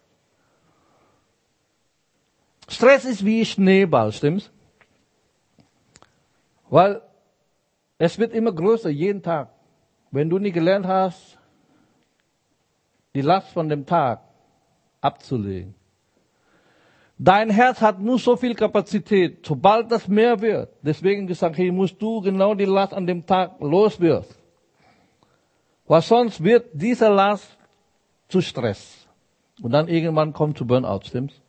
Stress 2.68 3.06
ist 3.06 3.24
wie 3.24 3.46
Schneeball, 3.46 4.12
stimmt's? 4.12 4.52
Weil 6.70 7.02
es 7.98 8.18
wird 8.20 8.34
immer 8.34 8.52
größer, 8.52 8.90
jeden 8.90 9.22
Tag. 9.22 9.50
Wenn 10.12 10.30
du 10.30 10.40
nicht 10.40 10.54
gelernt 10.54 10.88
hast, 10.88 11.38
die 13.14 13.22
Last 13.22 13.50
von 13.50 13.70
dem 13.70 13.86
Tag 13.86 14.22
abzulegen, 15.02 15.76
Dein 17.18 17.50
Herz 17.50 17.80
hat 17.80 18.02
nur 18.02 18.20
so 18.20 18.36
viel 18.36 18.56
Kapazität, 18.56 19.46
sobald 19.46 19.90
das 19.90 20.08
mehr 20.08 20.42
wird. 20.42 20.70
Deswegen 20.82 21.28
gesagt, 21.28 21.58
hey, 21.58 21.72
musst 21.72 22.02
du 22.02 22.20
genau 22.20 22.54
die 22.56 22.66
Last 22.66 22.94
an 22.94 23.08
dem 23.08 23.26
Tag 23.26 23.60
loswirst. 23.62 24.38
Weil 25.88 26.02
sonst 26.02 26.44
wird 26.44 26.72
diese 26.74 27.08
Last 27.08 27.58
zu 28.28 28.42
Stress. 28.42 29.08
Und 29.62 29.72
dann 29.72 29.88
irgendwann 29.88 30.34
kommt 30.34 30.58
zu 30.58 30.68
Burnout, 30.68 31.06
stimmt's? 31.06 31.42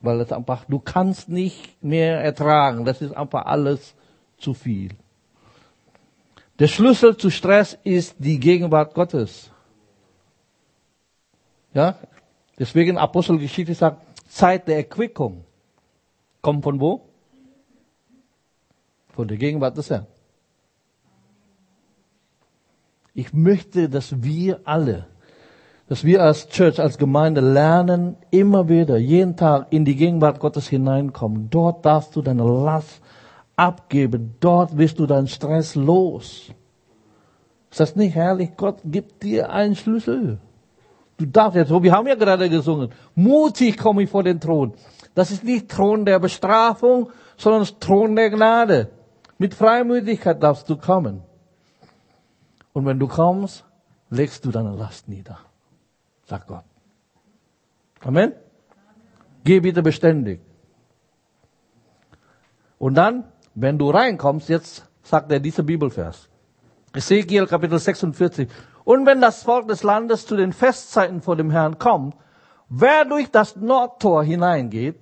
Weil 0.00 0.20
es 0.20 0.32
einfach, 0.32 0.64
du 0.64 0.78
kannst 0.78 1.28
nicht 1.28 1.82
mehr 1.82 2.22
ertragen. 2.22 2.86
Das 2.86 3.02
ist 3.02 3.14
einfach 3.14 3.44
alles 3.44 3.94
zu 4.38 4.54
viel. 4.54 4.92
Der 6.58 6.68
Schlüssel 6.68 7.16
zu 7.16 7.30
Stress 7.30 7.78
ist 7.82 8.16
die 8.18 8.38
Gegenwart 8.38 8.94
Gottes. 8.94 9.50
Ja? 11.74 11.98
Deswegen 12.58 12.98
Apostelgeschichte 12.98 13.74
sagt, 13.74 14.02
Zeit 14.28 14.68
der 14.68 14.76
Erquickung 14.76 15.44
kommt 16.40 16.62
von 16.62 16.80
wo? 16.80 17.08
Von 19.14 19.28
der 19.28 19.36
Gegenwart 19.36 19.76
des 19.76 19.90
Herrn. 19.90 20.06
Ich 23.14 23.32
möchte, 23.32 23.88
dass 23.88 24.22
wir 24.22 24.60
alle, 24.64 25.06
dass 25.88 26.04
wir 26.04 26.22
als 26.22 26.48
Church, 26.48 26.80
als 26.80 26.96
Gemeinde 26.96 27.42
lernen, 27.42 28.16
immer 28.30 28.68
wieder, 28.68 28.96
jeden 28.96 29.36
Tag 29.36 29.66
in 29.70 29.84
die 29.84 29.96
Gegenwart 29.96 30.40
Gottes 30.40 30.68
hineinkommen. 30.68 31.50
Dort 31.50 31.84
darfst 31.84 32.16
du 32.16 32.22
deine 32.22 32.44
Last 32.44 33.01
abgeben. 33.62 34.34
Dort 34.40 34.76
wirst 34.76 34.98
du 34.98 35.06
deinen 35.06 35.28
Stress 35.28 35.76
los. 35.76 36.50
Ist 37.70 37.80
das 37.80 37.96
nicht 37.96 38.14
herrlich? 38.14 38.50
Gott 38.56 38.80
gibt 38.84 39.22
dir 39.22 39.50
einen 39.50 39.76
Schlüssel. 39.76 40.38
Du 41.16 41.26
darfst 41.26 41.56
jetzt, 41.56 41.70
wir 41.70 41.92
haben 41.92 42.08
ja 42.08 42.16
gerade 42.16 42.50
gesungen, 42.50 42.90
mutig 43.14 43.78
komme 43.78 44.02
ich 44.02 44.10
vor 44.10 44.24
den 44.24 44.40
Thron. 44.40 44.74
Das 45.14 45.30
ist 45.30 45.44
nicht 45.44 45.70
Thron 45.70 46.04
der 46.04 46.18
Bestrafung, 46.18 47.10
sondern 47.36 47.64
Thron 47.78 48.16
der 48.16 48.30
Gnade. 48.30 48.90
Mit 49.38 49.54
Freimütigkeit 49.54 50.42
darfst 50.42 50.68
du 50.68 50.76
kommen. 50.76 51.22
Und 52.72 52.86
wenn 52.86 52.98
du 52.98 53.06
kommst, 53.06 53.64
legst 54.10 54.44
du 54.44 54.50
deine 54.50 54.74
Last 54.74 55.08
nieder, 55.08 55.38
sagt 56.26 56.48
Gott. 56.48 56.64
Amen? 58.00 58.32
Geh 59.44 59.60
bitte 59.60 59.82
beständig. 59.82 60.40
Und 62.78 62.94
dann, 62.94 63.24
wenn 63.54 63.78
du 63.78 63.90
reinkommst, 63.90 64.48
jetzt 64.48 64.88
sagt 65.02 65.30
er 65.32 65.40
dieser 65.40 65.62
Bibelvers. 65.62 66.28
Ezekiel 66.94 67.46
Kapitel 67.46 67.78
46. 67.78 68.48
Und 68.84 69.06
wenn 69.06 69.20
das 69.20 69.42
Volk 69.42 69.68
des 69.68 69.82
Landes 69.82 70.26
zu 70.26 70.36
den 70.36 70.52
Festzeiten 70.52 71.22
vor 71.22 71.36
dem 71.36 71.50
Herrn 71.50 71.78
kommt, 71.78 72.14
wer 72.68 73.04
durch 73.04 73.30
das 73.30 73.56
Nordtor 73.56 74.24
hineingeht, 74.24 74.96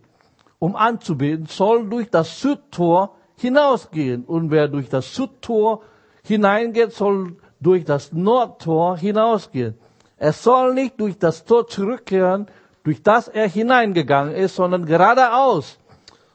um 0.58 0.76
anzubeten, 0.76 1.46
soll 1.46 1.88
durch 1.88 2.10
das 2.10 2.40
Südtor 2.40 3.16
hinausgehen. 3.36 4.24
Und 4.24 4.50
wer 4.50 4.68
durch 4.68 4.88
das 4.88 5.14
Südtor 5.14 5.82
hineingeht, 6.22 6.92
soll 6.92 7.36
durch 7.60 7.84
das 7.84 8.12
Nordtor 8.12 8.98
hinausgehen. 8.98 9.78
Er 10.16 10.32
soll 10.32 10.74
nicht 10.74 11.00
durch 11.00 11.18
das 11.18 11.44
Tor 11.44 11.66
zurückkehren, 11.66 12.46
durch 12.84 13.02
das 13.02 13.28
er 13.28 13.48
hineingegangen 13.48 14.34
ist, 14.34 14.56
sondern 14.56 14.84
geradeaus 14.84 15.78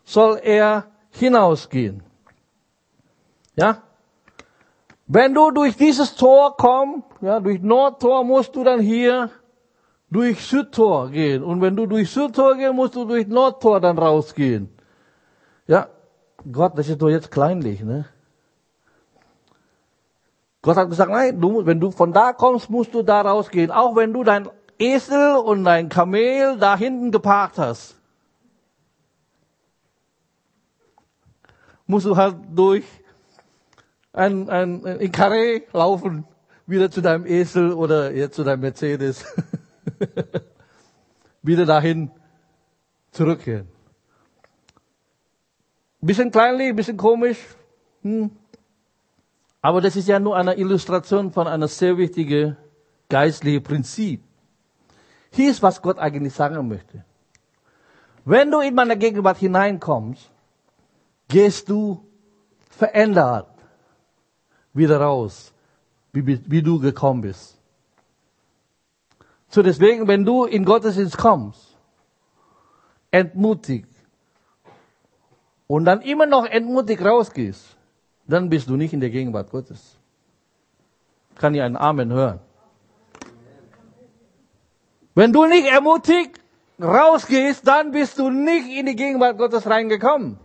soll 0.03 0.39
er 0.43 0.85
hinausgehen. 1.17 2.03
Ja? 3.55 3.81
Wenn 5.07 5.33
du 5.33 5.51
durch 5.51 5.77
dieses 5.77 6.15
Tor 6.15 6.57
kommst, 6.57 7.03
ja, 7.21 7.39
durch 7.39 7.61
Nordtor 7.61 8.23
musst 8.23 8.55
du 8.55 8.63
dann 8.63 8.79
hier 8.79 9.29
durch 10.09 10.43
Südtor 10.45 11.09
gehen. 11.09 11.43
Und 11.43 11.61
wenn 11.61 11.75
du 11.75 11.85
durch 11.85 12.09
Südtor 12.09 12.55
gehst, 12.55 12.73
musst 12.73 12.95
du 12.95 13.05
durch 13.05 13.27
Nordtor 13.27 13.79
dann 13.79 13.97
rausgehen. 13.97 14.69
Ja, 15.67 15.87
Gott, 16.51 16.77
das 16.77 16.89
ist 16.89 17.01
doch 17.01 17.09
jetzt 17.09 17.31
kleinlich, 17.31 17.81
ne? 17.81 18.05
Gott 20.61 20.77
hat 20.77 20.89
gesagt, 20.89 21.11
nein, 21.11 21.39
du, 21.39 21.65
wenn 21.65 21.79
du 21.79 21.91
von 21.91 22.11
da 22.11 22.33
kommst, 22.33 22.71
musst 22.71 22.93
du 22.93 23.03
da 23.03 23.21
rausgehen. 23.21 23.69
Auch 23.69 23.95
wenn 23.95 24.13
du 24.13 24.23
dein 24.23 24.49
Esel 24.79 25.35
und 25.35 25.63
dein 25.63 25.89
Kamel 25.89 26.57
da 26.57 26.75
hinten 26.75 27.11
geparkt 27.11 27.59
hast. 27.59 27.94
Musst 31.87 32.05
du 32.05 32.15
halt 32.15 32.37
durch 32.53 32.83
ein, 34.13 34.49
ein, 34.49 34.85
ein 34.85 35.11
Karree 35.11 35.61
laufen, 35.73 36.25
wieder 36.65 36.89
zu 36.89 37.01
deinem 37.01 37.25
Esel 37.25 37.73
oder 37.73 38.11
jetzt 38.11 38.35
zu 38.35 38.43
deinem 38.43 38.61
Mercedes. 38.61 39.25
wieder 41.43 41.65
dahin 41.65 42.11
zurückkehren. 43.11 43.67
Bisschen 46.01 46.31
kleinlich, 46.31 46.75
bisschen 46.75 46.97
komisch. 46.97 47.37
Hm. 48.01 48.31
Aber 49.61 49.81
das 49.81 49.95
ist 49.95 50.07
ja 50.07 50.19
nur 50.19 50.37
eine 50.37 50.55
Illustration 50.55 51.31
von 51.31 51.47
einem 51.47 51.67
sehr 51.67 51.97
wichtigen 51.97 52.57
geistlichen 53.09 53.63
Prinzip. 53.63 54.21
Hier 55.31 55.51
ist, 55.51 55.61
was 55.61 55.81
Gott 55.81 55.97
eigentlich 55.97 56.33
sagen 56.33 56.67
möchte. 56.67 57.03
Wenn 58.23 58.49
du 58.51 58.59
in 58.59 58.73
meine 58.73 58.97
Gegenwart 58.97 59.37
hineinkommst, 59.37 60.31
gehst 61.27 61.69
du 61.69 62.05
verändert 62.69 63.47
wieder 64.73 64.99
raus, 64.99 65.53
wie, 66.11 66.39
wie 66.49 66.61
du 66.61 66.79
gekommen 66.79 67.21
bist. 67.21 67.57
So 69.49 69.63
deswegen, 69.63 70.07
wenn 70.07 70.25
du 70.25 70.45
in 70.45 70.65
Gottesdienst 70.65 71.17
kommst, 71.17 71.77
entmutigt 73.11 73.87
und 75.67 75.85
dann 75.85 76.01
immer 76.01 76.25
noch 76.25 76.45
entmutigt 76.45 77.01
rausgehst, 77.01 77.77
dann 78.27 78.49
bist 78.49 78.69
du 78.69 78.75
nicht 78.75 78.93
in 78.93 78.99
der 78.99 79.09
Gegenwart 79.09 79.49
Gottes. 79.49 79.97
Kann 81.35 81.53
ich 81.55 81.61
einen 81.61 81.77
Amen 81.77 82.11
hören? 82.11 82.39
Wenn 85.13 85.31
du 85.31 85.45
nicht 85.45 85.67
ermutigt 85.67 86.41
rausgehst, 86.81 87.65
dann 87.65 87.91
bist 87.91 88.19
du 88.19 88.29
nicht 88.29 88.67
in 88.67 88.85
die 88.85 88.95
Gegenwart 88.95 89.37
Gottes 89.37 89.65
reingekommen. 89.65 90.37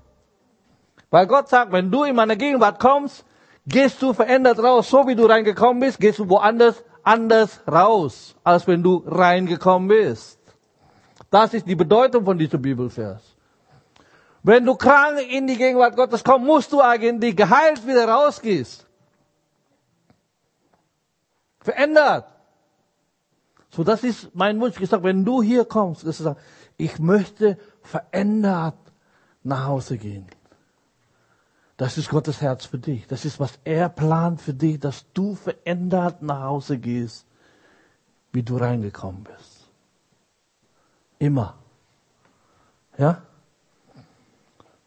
Weil 1.11 1.27
Gott 1.27 1.49
sagt, 1.49 1.73
wenn 1.73 1.91
du 1.91 2.05
in 2.05 2.15
meine 2.15 2.37
Gegenwart 2.37 2.79
kommst, 2.79 3.25
gehst 3.67 4.01
du 4.01 4.13
verändert 4.13 4.59
raus. 4.59 4.89
So 4.89 5.07
wie 5.07 5.17
du 5.17 5.27
reingekommen 5.27 5.81
bist, 5.81 5.99
gehst 5.99 6.21
du 6.21 6.29
woanders 6.29 6.83
anders 7.03 7.61
raus, 7.71 8.37
als 8.45 8.67
wenn 8.67 8.83
du 8.83 9.03
reingekommen 9.07 9.89
bist. 9.89 10.39
Das 11.31 11.55
ist 11.55 11.67
die 11.67 11.75
Bedeutung 11.75 12.25
von 12.25 12.39
diesem 12.39 12.63
Bibelvers. 12.63 13.23
Wenn 14.43 14.65
du 14.65 14.75
krank 14.75 15.21
in 15.31 15.47
die 15.47 15.57
Gegenwart 15.57 15.97
Gottes 15.97 16.25
kommst, 16.25 16.47
musst 16.47 16.73
du 16.73 16.81
eigentlich 16.81 17.37
geheilt 17.37 17.87
wieder 17.87 18.09
rausgehst. 18.09 18.87
Verändert. 21.61 22.27
So, 23.71 23.85
das 23.85 24.03
ist 24.03 24.35
mein 24.35 24.61
Wunsch. 24.61 24.81
Ich 24.81 24.89
sage, 24.89 25.05
wenn 25.05 25.25
du 25.25 25.43
hier 25.43 25.65
kommst, 25.65 26.03
sagst, 26.03 26.41
ich 26.77 26.99
möchte 26.99 27.59
verändert 27.83 28.79
nach 29.43 29.67
Hause 29.67 29.99
gehen. 29.99 30.27
Das 31.81 31.97
ist 31.97 32.11
Gottes 32.11 32.43
Herz 32.43 32.67
für 32.67 32.77
dich. 32.77 33.07
Das 33.07 33.25
ist, 33.25 33.41
was 33.41 33.59
er 33.65 33.89
plant 33.89 34.43
für 34.43 34.53
dich, 34.53 34.79
dass 34.79 35.07
du 35.15 35.35
verändert 35.35 36.21
nach 36.21 36.43
Hause 36.43 36.77
gehst, 36.77 37.25
wie 38.35 38.43
du 38.43 38.59
reingekommen 38.59 39.25
bist. 39.25 39.67
Immer. 41.19 41.55
Ja? 42.99 43.23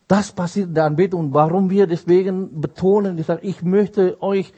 Das 0.07 0.33
passiert 0.33 0.67
in 0.67 0.75
der 0.75 0.83
Anbetung. 0.83 1.33
Warum 1.33 1.71
wir 1.71 1.87
deswegen 1.87 2.61
betonen, 2.61 3.17
ich 3.17 3.25
sage, 3.25 3.41
ich 3.41 3.63
möchte 3.63 4.21
euch, 4.21 4.53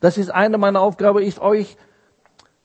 das 0.00 0.18
ist 0.18 0.28
eine 0.28 0.58
meiner 0.58 0.82
Aufgaben, 0.82 1.20
ist 1.20 1.38
euch 1.38 1.78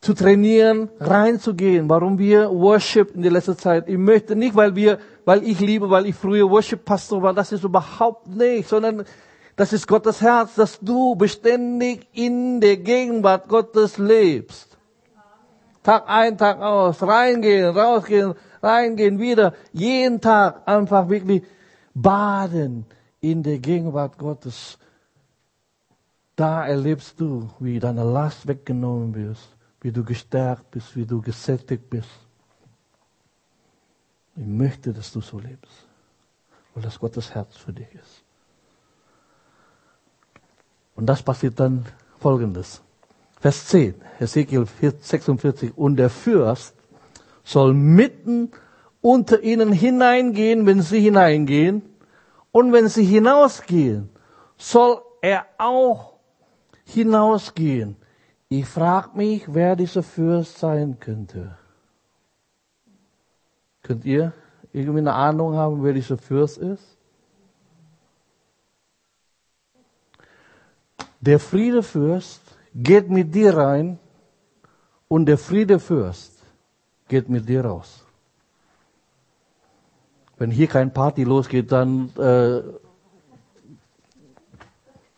zu 0.02 0.14
trainieren, 0.14 0.90
reinzugehen. 1.00 1.88
Warum 1.88 2.20
wir 2.20 2.50
Worship 2.50 3.16
in 3.16 3.22
der 3.22 3.32
letzten 3.32 3.58
Zeit. 3.58 3.88
Ich 3.88 3.98
möchte 3.98 4.36
nicht, 4.36 4.56
weil 4.56 4.76
wir, 4.76 5.00
weil 5.26 5.44
ich 5.44 5.60
liebe, 5.60 5.90
weil 5.90 6.06
ich 6.06 6.16
früher 6.16 6.50
Worship-Pastor 6.50 7.22
war, 7.22 7.34
das 7.34 7.52
ist 7.52 7.64
überhaupt 7.64 8.28
nicht, 8.28 8.70
sondern 8.70 9.06
das 9.56 9.74
ist 9.74 9.88
Gottes 9.88 10.22
Herz, 10.22 10.56
dass 10.56 10.80
du 10.80 11.16
beständig 11.16 12.08
in 12.14 12.62
der 12.62 12.78
Gegenwart 12.78 13.48
Gottes 13.48 13.98
lebst. 13.98 14.78
Tag 15.82 16.04
ein, 16.08 16.38
Tag 16.38 16.62
aus, 16.62 17.02
reingehen, 17.02 17.78
rausgehen, 17.78 18.34
reingehen, 18.62 19.20
wieder, 19.20 19.54
jeden 19.72 20.20
Tag 20.20 20.68
einfach 20.68 21.10
wirklich 21.10 21.44
baden 21.94 22.86
in 23.22 23.44
der 23.44 23.60
Gegenwart 23.60 24.18
Gottes. 24.18 24.78
Da 26.36 26.66
erlebst 26.66 27.20
du, 27.20 27.50
wie 27.60 27.80
deine 27.80 28.04
Last 28.04 28.48
weggenommen 28.48 29.16
wird, 29.16 29.38
wie 29.82 29.92
du 29.92 30.04
gestärkt 30.04 30.72
bist, 30.72 30.96
wie 30.96 31.06
du 31.06 31.22
gesättigt 31.22 31.90
bist. 31.90 32.25
Ich 34.36 34.46
möchte, 34.46 34.94
dass 34.94 35.12
du 35.12 35.22
so 35.22 35.40
lebst, 35.40 35.88
weil 36.74 36.84
das 36.84 37.00
Gottes 37.00 37.34
Herz 37.34 37.56
für 37.56 37.72
dich 37.72 37.88
ist. 37.94 38.24
Und 40.96 41.06
das 41.06 41.24
passiert 41.24 41.60
dann 41.60 41.86
folgendes. 42.20 42.82
Vers 43.40 43.68
10, 43.68 43.96
Ezekiel 44.20 44.66
46, 44.66 45.78
und 45.78 45.98
der 45.98 46.10
Fürst 46.10 46.74
soll 47.44 47.74
mitten 47.74 48.52
unter 49.02 49.42
ihnen 49.44 49.72
hineingehen, 49.72 50.66
wenn 50.66 50.82
sie 50.82 51.00
hineingehen. 51.00 51.84
Und 52.52 52.74
wenn 52.74 52.88
sie 52.88 53.06
hinausgehen, 53.06 54.10
soll 54.58 55.02
er 55.22 55.46
auch 55.58 56.14
hinausgehen. 56.86 57.98
Ich 58.50 58.66
frage 58.66 59.18
mich, 59.18 59.44
wer 59.54 59.76
dieser 59.76 60.04
Fürst 60.04 60.58
sein 60.58 61.00
könnte. 61.00 61.58
Könnt 63.86 64.04
ihr 64.04 64.34
irgendwie 64.74 64.98
eine 64.98 65.14
Ahnung 65.14 65.54
haben, 65.54 65.84
wer 65.84 65.94
dieser 65.94 66.18
Fürst 66.18 66.58
ist? 66.58 66.98
Der 71.22 71.40
Friedefürst 71.40 72.42
geht 72.74 73.12
mit 73.12 73.36
dir 73.36 73.56
rein 73.56 74.00
und 75.08 75.28
der 75.28 75.38
Friedefürst 75.38 76.34
geht 77.08 77.30
mit 77.30 77.48
dir 77.48 77.64
raus. 77.64 78.04
Wenn 80.38 80.50
hier 80.50 80.68
kein 80.68 80.92
Party 80.92 81.24
losgeht, 81.24 81.72
dann 81.72 82.10
äh, 82.18 82.64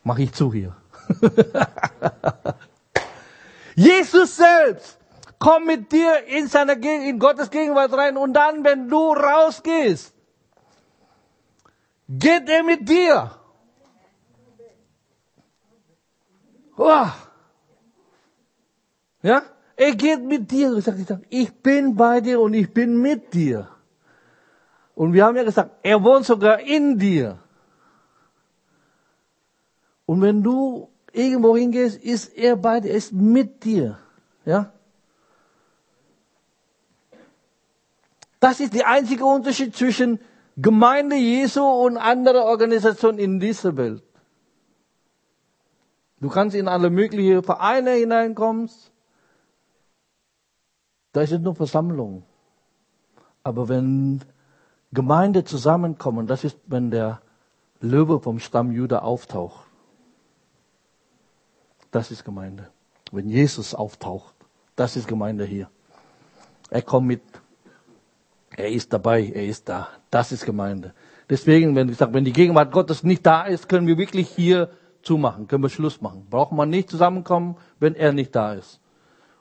mache 0.04 0.24
ich 0.24 0.34
zu 0.34 0.52
hier. 0.52 0.76
Jesus 3.76 4.36
selbst 4.36 5.00
kommt 5.40 5.66
mit 5.66 5.92
dir 5.92 6.26
in 6.28 6.48
seine 6.48 6.74
in 6.74 7.20
Gottes 7.20 7.50
Gegenwart 7.50 7.94
rein 7.94 8.18
und 8.18 8.34
dann, 8.34 8.64
wenn 8.64 8.88
du 8.90 9.14
rausgehst, 9.14 10.14
geht 12.10 12.50
er 12.50 12.64
mit 12.64 12.88
dir. 12.88 13.32
Ja, 19.22 19.42
er 19.76 19.96
geht 19.96 20.24
mit 20.24 20.50
dir. 20.52 20.82
Ich 21.30 21.54
bin 21.56 21.96
bei 21.96 22.22
dir 22.22 22.40
und 22.40 22.54
ich 22.54 22.72
bin 22.72 23.02
mit 23.02 23.34
dir. 23.34 23.68
Und 24.96 25.14
wir 25.14 25.26
haben 25.26 25.36
ja 25.36 25.44
gesagt, 25.44 25.72
er 25.84 26.04
wohnt 26.04 26.26
sogar 26.26 26.60
in 26.60 26.98
dir. 26.98 27.40
Und 30.06 30.22
wenn 30.22 30.42
du 30.42 30.90
irgendwo 31.12 31.58
hingehst, 31.58 32.02
ist 32.02 32.36
er 32.36 32.56
bei 32.56 32.80
dir, 32.80 32.92
ist 32.92 33.12
mit 33.12 33.64
dir. 33.64 34.00
Ja? 34.46 34.72
Das 38.40 38.60
ist 38.60 38.74
der 38.74 38.88
einzige 38.88 39.26
Unterschied 39.26 39.76
zwischen 39.76 40.20
Gemeinde 40.56 41.16
Jesu 41.16 41.64
und 41.64 41.98
andere 41.98 42.44
Organisationen 42.44 43.20
in 43.20 43.40
dieser 43.40 43.78
Welt. 43.78 44.04
Du 46.20 46.30
kannst 46.30 46.56
in 46.56 46.68
alle 46.68 46.90
möglichen 46.90 47.44
Vereine 47.44 47.92
hineinkommen. 47.92 48.70
Da 51.14 51.22
ist 51.22 51.32
nur 51.32 51.56
Versammlung. 51.56 52.24
Aber 53.44 53.70
wenn 53.70 54.24
Gemeinde 54.92 55.44
zusammenkommen, 55.44 56.28
das 56.28 56.44
ist, 56.44 56.58
wenn 56.66 56.90
der 56.92 57.22
Löwe 57.80 58.20
vom 58.20 58.40
Stamm 58.40 58.72
Juda 58.72 59.00
auftaucht. 59.00 59.66
Das 61.92 62.12
ist 62.12 62.26
Gemeinde. 62.26 62.70
Wenn 63.12 63.30
Jesus 63.30 63.76
auftaucht, 63.76 64.34
das 64.76 64.96
ist 64.96 65.08
Gemeinde 65.08 65.46
hier. 65.46 65.70
Er 66.70 66.82
kommt 66.82 67.08
mit. 67.08 67.22
Er 68.58 68.72
ist 68.72 68.92
dabei, 68.92 69.32
er 69.34 69.46
ist 69.46 69.70
da. 69.70 69.88
Das 70.10 70.32
ist 70.32 70.44
Gemeinde. 70.44 70.94
Deswegen, 71.30 71.76
wenn 71.76 71.90
ich 71.90 71.98
sage, 71.98 72.14
wenn 72.14 72.26
die 72.26 72.34
Gegenwart 72.34 72.72
Gottes 72.72 73.04
nicht 73.04 73.24
da 73.24 73.44
ist, 73.44 73.70
können 73.70 73.86
wir 73.86 73.98
wirklich 73.98 74.30
hier 74.30 74.70
zumachen, 75.04 75.48
können 75.48 75.62
wir 75.62 75.70
Schluss 75.70 76.02
machen. 76.02 76.26
Braucht 76.28 76.52
man 76.52 76.70
nicht 76.70 76.90
zusammenkommen, 76.90 77.58
wenn 77.80 77.94
er 77.94 78.14
nicht 78.14 78.36
da 78.36 78.54
ist. 78.54 78.82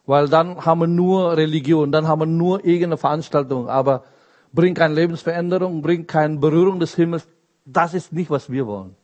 Weil 0.04 0.28
dann 0.28 0.64
haben 0.66 0.80
wir 0.80 0.86
nur 0.86 1.34
Religion, 1.34 1.90
dann 1.90 2.06
haben 2.06 2.20
wir 2.20 2.26
nur 2.26 2.64
irgendeine 2.64 2.98
Veranstaltung, 2.98 3.70
aber 3.70 4.04
bringt 4.52 4.76
keine 4.76 4.94
Lebensveränderung, 4.94 5.80
bringt 5.80 6.08
keine 6.08 6.36
Berührung 6.36 6.78
des 6.78 6.94
Himmels. 6.94 7.26
Das 7.64 7.94
ist 7.94 8.12
nicht, 8.12 8.30
was 8.30 8.50
wir 8.50 8.66
wollen. 8.66 8.94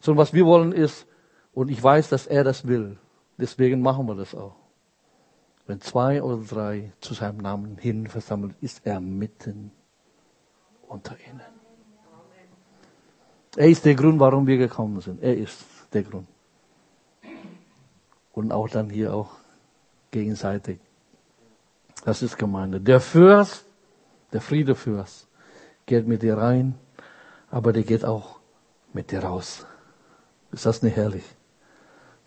Sondern 0.00 0.22
was 0.22 0.32
wir 0.32 0.46
wollen 0.46 0.72
ist, 0.72 1.06
und 1.52 1.70
ich 1.70 1.82
weiß, 1.82 2.08
dass 2.08 2.26
er 2.26 2.44
das 2.44 2.66
will, 2.66 2.96
deswegen 3.36 3.82
machen 3.82 4.06
wir 4.06 4.14
das 4.14 4.34
auch. 4.34 4.61
Wenn 5.66 5.80
zwei 5.80 6.22
oder 6.22 6.42
drei 6.42 6.92
zu 7.00 7.14
seinem 7.14 7.38
Namen 7.38 7.78
hin 7.78 8.06
versammelt, 8.06 8.54
ist 8.60 8.80
er 8.84 9.00
mitten 9.00 9.70
unter 10.88 11.16
ihnen. 11.28 11.40
Er 13.56 13.68
ist 13.68 13.84
der 13.84 13.94
Grund, 13.94 14.18
warum 14.18 14.46
wir 14.46 14.56
gekommen 14.56 15.00
sind. 15.00 15.22
Er 15.22 15.36
ist 15.36 15.64
der 15.92 16.02
Grund. 16.02 16.26
Und 18.32 18.50
auch 18.50 18.68
dann 18.68 18.88
hier 18.88 19.14
auch 19.14 19.36
gegenseitig. 20.10 20.80
Das 22.04 22.22
ist 22.22 22.38
Gemeinde. 22.38 22.80
Der 22.80 23.00
Fürst, 23.00 23.64
der 24.32 24.40
Friedefürst, 24.40 25.28
geht 25.86 26.06
mit 26.08 26.22
dir 26.22 26.38
rein, 26.38 26.74
aber 27.50 27.72
der 27.72 27.82
geht 27.82 28.04
auch 28.04 28.40
mit 28.92 29.10
dir 29.10 29.22
raus. 29.22 29.66
Ist 30.50 30.66
das 30.66 30.82
nicht 30.82 30.96
herrlich? 30.96 31.24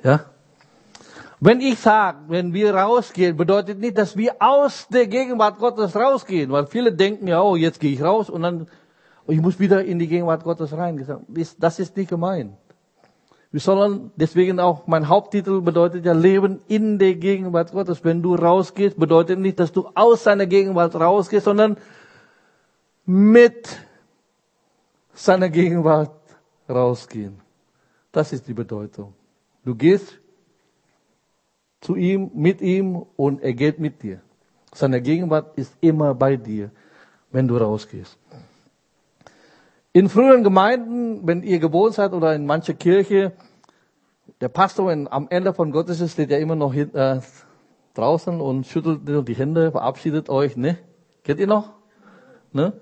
Ja? 0.04 0.26
Wenn 1.40 1.60
ich 1.60 1.80
sage, 1.80 2.20
wenn 2.28 2.54
wir 2.54 2.74
rausgehen, 2.74 3.36
bedeutet 3.36 3.80
nicht, 3.80 3.98
dass 3.98 4.16
wir 4.16 4.36
aus 4.40 4.88
der 4.88 5.08
Gegenwart 5.08 5.60
Gottes 5.60 5.96
rausgehen, 5.96 6.52
weil 6.52 6.68
viele 6.68 6.94
denken 6.94 7.28
ja, 7.28 7.42
oh, 7.42 7.56
jetzt 7.56 7.80
gehe 7.80 7.92
ich 7.92 8.02
raus 8.02 8.30
und 8.30 8.42
dann 8.42 8.68
ich 9.28 9.42
muss 9.42 9.60
wieder 9.60 9.84
in 9.84 10.00
die 10.00 10.08
Gegenwart 10.08 10.44
Gottes 10.44 10.74
rein. 10.74 11.04
Das 11.58 11.80
ist 11.80 11.98
nicht 11.98 12.10
gemeint. 12.10 12.54
Wir 13.52 13.60
sollen, 13.60 14.12
deswegen 14.16 14.60
auch 14.60 14.86
mein 14.86 15.08
Haupttitel 15.08 15.62
bedeutet 15.62 16.06
ja 16.06 16.14
Leben 16.14 16.60
in 16.68 17.00
der 17.00 17.16
Gegenwart 17.16 17.72
Gottes. 17.72 18.04
Wenn 18.04 18.22
du 18.22 18.36
rausgehst, 18.36 19.00
bedeutet 19.00 19.40
nicht, 19.40 19.60
dass 19.60 19.72
du 19.72 19.90
aus 19.96 20.24
seiner 20.24 20.46
Gegenwart 20.46 20.94
rausgehst, 20.96 21.46
sondern 21.46 21.78
mit 23.06 23.80
seiner 25.14 25.50
Gegenwart 25.50 26.12
rausgehen. 26.70 27.40
Das 28.12 28.34
ist 28.34 28.48
die 28.48 28.54
Bedeutung. 28.54 29.14
Du 29.64 29.74
gehst 29.74 30.20
zu 31.86 31.96
ihm, 31.96 32.32
mit 32.34 32.62
ihm 32.62 33.06
und 33.16 33.42
er 33.44 33.54
geht 33.54 33.80
mit 33.80 34.02
dir. 34.02 34.20
Seine 34.74 35.02
Gegenwart 35.02 35.58
ist 35.58 35.74
immer 35.82 36.16
bei 36.16 36.36
dir, 36.36 36.72
wenn 37.32 37.48
du 37.48 37.58
rausgehst. 37.58 38.18
In 39.94 40.10
früheren 40.10 40.44
Gemeinden, 40.44 41.26
wenn 41.28 41.44
ihr 41.44 41.60
gewohnt 41.60 41.94
seid 41.94 42.12
oder 42.12 42.34
in 42.36 42.46
mancher 42.46 42.74
Kirche, 42.74 43.34
der 44.42 44.50
Pastor 44.50 44.92
in, 44.92 45.08
am 45.08 45.28
Ende 45.30 45.54
von 45.54 45.72
Gottesdienst 45.72 46.14
steht 46.14 46.32
ja 46.32 46.38
immer 46.38 46.56
noch 46.56 46.74
hin, 46.74 46.94
äh, 46.96 47.22
draußen 47.94 48.42
und 48.42 48.66
schüttelt 48.66 49.08
die 49.28 49.36
Hände, 49.36 49.72
verabschiedet 49.72 50.28
euch, 50.30 50.58
ne? 50.58 50.78
Kennt 51.24 51.40
ihr 51.40 51.48
noch? 51.48 51.72
Ne? 52.52 52.74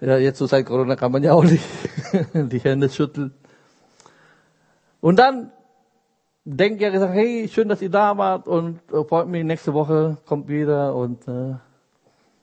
Ja, 0.00 0.16
jetzt 0.16 0.38
so 0.38 0.46
seit 0.46 0.64
Corona 0.66 0.94
kann 0.96 1.12
man 1.12 1.22
ja 1.22 1.32
auch 1.32 1.44
nicht 1.44 1.64
die 2.32 2.60
Hände 2.60 2.88
schütteln. 2.88 3.34
Und 5.00 5.18
dann 5.18 5.50
denkt 6.56 6.80
ihr 6.80 6.90
gesagt, 6.90 7.12
hey, 7.12 7.48
schön, 7.48 7.68
dass 7.68 7.82
ihr 7.82 7.90
da 7.90 8.16
wart 8.16 8.48
und 8.48 8.80
äh, 8.92 9.04
freut 9.04 9.28
mich, 9.28 9.44
nächste 9.44 9.74
Woche 9.74 10.16
kommt 10.24 10.48
wieder 10.48 10.94
und 10.94 11.28
äh, 11.28 11.54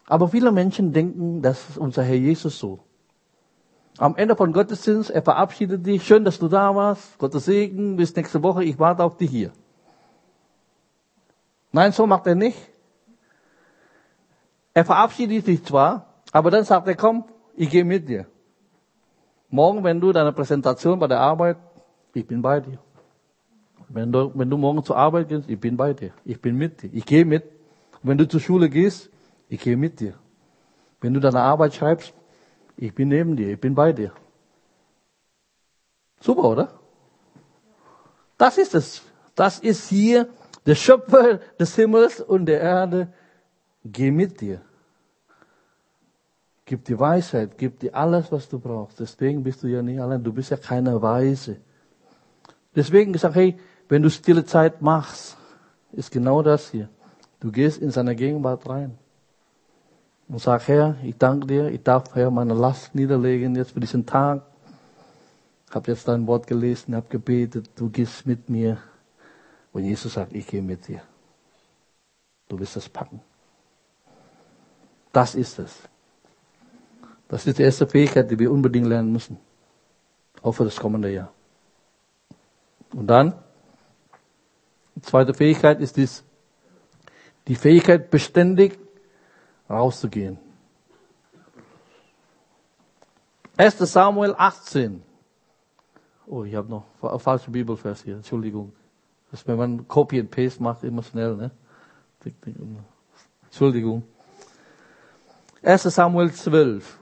aber 0.07 0.27
viele 0.27 0.51
Menschen 0.51 0.93
denken, 0.93 1.41
das 1.41 1.69
ist 1.69 1.77
unser 1.79 2.03
Herr 2.03 2.15
Jesus 2.15 2.59
so. 2.59 2.79
Am 3.97 4.15
Ende 4.17 4.35
von 4.35 4.53
Gottesdienst, 4.53 5.09
er 5.09 5.23
verabschiedet 5.23 5.85
dich. 5.85 6.05
Schön, 6.05 6.25
dass 6.25 6.37
du 6.37 6.47
da 6.47 6.75
warst. 6.75 7.17
Gottes 7.17 7.45
Segen. 7.45 7.95
Bis 7.95 8.15
nächste 8.15 8.43
Woche. 8.43 8.63
Ich 8.63 8.77
warte 8.77 9.03
auf 9.03 9.17
dich 9.17 9.31
hier. 9.31 9.51
Nein, 11.71 11.91
so 11.91 12.05
macht 12.05 12.27
er 12.27 12.35
nicht. 12.35 12.57
Er 14.75 14.85
verabschiedet 14.85 15.47
dich 15.47 15.63
zwar, 15.63 16.05
aber 16.31 16.51
dann 16.51 16.65
sagt 16.65 16.87
er, 16.87 16.95
komm, 16.95 17.23
ich 17.55 17.69
gehe 17.69 17.85
mit 17.85 18.07
dir. 18.07 18.27
Morgen, 19.49 19.83
wenn 19.83 19.99
du 19.99 20.11
deine 20.11 20.33
Präsentation 20.33 20.99
bei 20.99 21.07
der 21.07 21.21
Arbeit, 21.21 21.57
ich 22.13 22.27
bin 22.27 22.41
bei 22.41 22.59
dir. 22.59 22.77
Wenn 23.89 24.11
du, 24.11 24.31
wenn 24.33 24.49
du 24.49 24.57
morgen 24.57 24.83
zur 24.83 24.97
Arbeit 24.97 25.29
gehst, 25.29 25.49
ich 25.49 25.59
bin 25.59 25.77
bei 25.77 25.93
dir. 25.93 26.11
Ich 26.23 26.41
bin 26.41 26.57
mit 26.57 26.81
dir. 26.81 26.89
Ich 26.93 27.05
gehe 27.05 27.25
mit. 27.25 27.43
Wenn 28.03 28.17
du 28.17 28.27
zur 28.27 28.39
Schule 28.39 28.69
gehst, 28.69 29.09
ich 29.49 29.61
gehe 29.61 29.77
mit 29.77 29.99
dir. 29.99 30.15
Wenn 31.01 31.13
du 31.13 31.19
deine 31.19 31.41
Arbeit 31.41 31.73
schreibst, 31.75 32.13
ich 32.77 32.93
bin 32.93 33.09
neben 33.09 33.35
dir, 33.35 33.53
ich 33.53 33.59
bin 33.59 33.75
bei 33.75 33.93
dir. 33.93 34.11
Super, 36.19 36.43
oder? 36.43 36.79
Das 38.37 38.57
ist 38.57 38.75
es. 38.75 39.01
Das 39.35 39.59
ist 39.59 39.89
hier 39.89 40.27
der 40.65 40.75
Schöpfer 40.75 41.39
des 41.59 41.75
Himmels 41.75 42.21
und 42.21 42.47
der 42.47 42.61
Erde. 42.61 43.13
Geh 43.83 44.11
mit 44.11 44.41
dir. 44.41 44.61
Gib 46.65 46.83
dir 46.85 46.99
Weisheit, 46.99 47.57
gib 47.59 47.79
dir 47.79 47.95
alles, 47.95 48.31
was 48.31 48.49
du 48.49 48.57
brauchst. 48.57 48.99
Deswegen 48.99 49.43
bist 49.43 49.61
du 49.61 49.67
ja 49.67 49.83
nicht 49.83 50.01
allein. 50.01 50.23
Du 50.23 50.33
bist 50.33 50.49
ja 50.49 50.57
keine 50.57 50.99
Weise. 50.99 51.57
Deswegen 52.75 53.13
gesagt, 53.13 53.35
hey, 53.35 53.59
wenn 53.89 54.01
du 54.01 54.09
stille 54.09 54.45
Zeit 54.45 54.81
machst, 54.81 55.37
ist 55.91 56.11
genau 56.11 56.41
das 56.41 56.71
hier. 56.71 56.89
Du 57.39 57.51
gehst 57.51 57.77
in 57.77 57.91
seine 57.91 58.15
Gegenwart 58.15 58.67
rein 58.67 58.97
und 60.27 60.39
sag, 60.39 60.67
Herr, 60.67 60.95
ich 61.03 61.17
danke 61.17 61.47
dir, 61.47 61.67
ich 61.69 61.83
darf, 61.83 62.15
Herr, 62.15 62.31
meine 62.31 62.53
Last 62.53 62.95
niederlegen 62.95 63.55
jetzt 63.55 63.71
für 63.71 63.79
diesen 63.79 64.05
Tag. 64.05 64.41
Ich 65.69 65.75
habe 65.75 65.91
jetzt 65.91 66.07
dein 66.07 66.25
Wort 66.25 66.47
gelesen, 66.47 66.95
habe 66.95 67.07
gebetet, 67.09 67.69
du 67.75 67.89
gehst 67.89 68.25
mit 68.25 68.49
mir. 68.49 68.77
Und 69.71 69.83
Jesus 69.83 70.13
sagt, 70.13 70.33
ich 70.33 70.47
gehe 70.47 70.61
mit 70.61 70.87
dir. 70.87 71.01
Du 72.47 72.57
wirst 72.59 72.75
das 72.75 72.87
packen. 72.87 73.19
Das 75.11 75.35
ist 75.35 75.59
es. 75.59 75.81
Das 77.27 77.45
ist 77.45 77.57
die 77.57 77.63
erste 77.63 77.87
Fähigkeit, 77.87 78.29
die 78.29 78.39
wir 78.39 78.51
unbedingt 78.51 78.87
lernen 78.87 79.11
müssen. 79.11 79.37
Auch 80.41 80.53
für 80.53 80.63
das 80.63 80.75
kommende 80.77 81.11
Jahr. 81.11 81.31
Und 82.93 83.07
dann, 83.07 83.33
zweite 85.01 85.33
Fähigkeit 85.33 85.79
ist 85.81 85.97
dies, 85.97 86.23
die 87.47 87.55
Fähigkeit, 87.55 88.09
beständig 88.09 88.79
rauszugehen. 89.69 90.37
1. 93.57 93.77
Samuel 93.79 94.35
18. 94.37 95.01
Oh, 96.27 96.43
ich 96.43 96.55
habe 96.55 96.69
noch 96.69 96.85
falsche 97.19 97.51
Bibelvers 97.51 98.03
hier. 98.03 98.15
Entschuldigung. 98.15 98.73
Das 99.31 99.47
wenn 99.47 99.57
man 99.57 99.87
Copy 99.87 100.19
and 100.19 100.31
Paste 100.31 100.61
macht, 100.61 100.83
immer 100.83 101.03
schnell, 101.03 101.35
ne? 101.35 101.51
Entschuldigung. 103.43 104.03
1. 105.61 105.83
Samuel 105.83 106.31
12. 106.31 106.99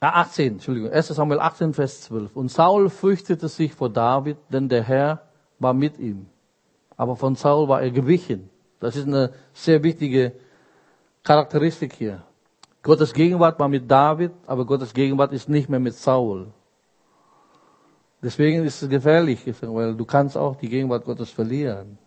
Ah, 0.00 0.20
18, 0.22 0.54
Entschuldigung. 0.54 0.90
1. 0.90 1.08
Samuel 1.08 1.40
18, 1.40 1.74
Vers 1.74 2.02
12. 2.02 2.36
Und 2.36 2.50
Saul 2.50 2.90
fürchtete 2.90 3.48
sich 3.48 3.74
vor 3.74 3.90
David, 3.90 4.36
denn 4.50 4.68
der 4.68 4.82
Herr 4.82 5.23
war 5.58 5.74
mit 5.74 5.98
ihm. 5.98 6.26
Aber 6.96 7.16
von 7.16 7.34
Saul 7.34 7.68
war 7.68 7.82
er 7.82 7.90
gewichen. 7.90 8.50
Das 8.80 8.96
ist 8.96 9.06
eine 9.06 9.32
sehr 9.52 9.82
wichtige 9.82 10.32
Charakteristik 11.22 11.94
hier. 11.94 12.22
Gottes 12.82 13.12
Gegenwart 13.12 13.58
war 13.58 13.68
mit 13.68 13.90
David, 13.90 14.32
aber 14.46 14.66
Gottes 14.66 14.92
Gegenwart 14.92 15.32
ist 15.32 15.48
nicht 15.48 15.68
mehr 15.68 15.80
mit 15.80 15.94
Saul. 15.94 16.48
Deswegen 18.22 18.64
ist 18.64 18.82
es 18.82 18.88
gefährlich, 18.88 19.40
weil 19.62 19.94
du 19.94 20.04
kannst 20.04 20.36
auch 20.36 20.56
die 20.56 20.68
Gegenwart 20.68 21.04
Gottes 21.04 21.30
verlieren. 21.30 21.98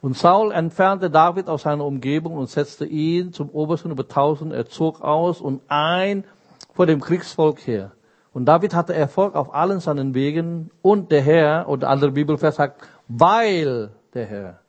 Und 0.00 0.16
Saul 0.16 0.52
entfernte 0.52 1.10
David 1.10 1.48
aus 1.48 1.62
seiner 1.62 1.84
Umgebung 1.84 2.36
und 2.36 2.48
setzte 2.48 2.86
ihn 2.86 3.32
zum 3.32 3.50
Obersten 3.50 3.90
über 3.90 4.08
tausend. 4.08 4.52
Er 4.52 4.66
zog 4.66 5.02
aus 5.02 5.40
und 5.40 5.62
ein 5.68 6.24
vor 6.72 6.86
dem 6.86 7.00
Kriegsvolk 7.00 7.66
her. 7.66 7.92
Und 8.32 8.46
David 8.46 8.74
hatte 8.74 8.94
Erfolg 8.94 9.34
auf 9.34 9.52
allen 9.52 9.80
seinen 9.80 10.14
Wegen 10.14 10.70
und 10.82 11.10
der 11.10 11.22
Herr, 11.22 11.68
und 11.68 11.82
der 11.82 11.90
andere 11.90 12.12
Bibelvers 12.12 12.56
sagt, 12.56 12.82
weil 13.08 13.90
der 14.14 14.26
Herr 14.26 14.60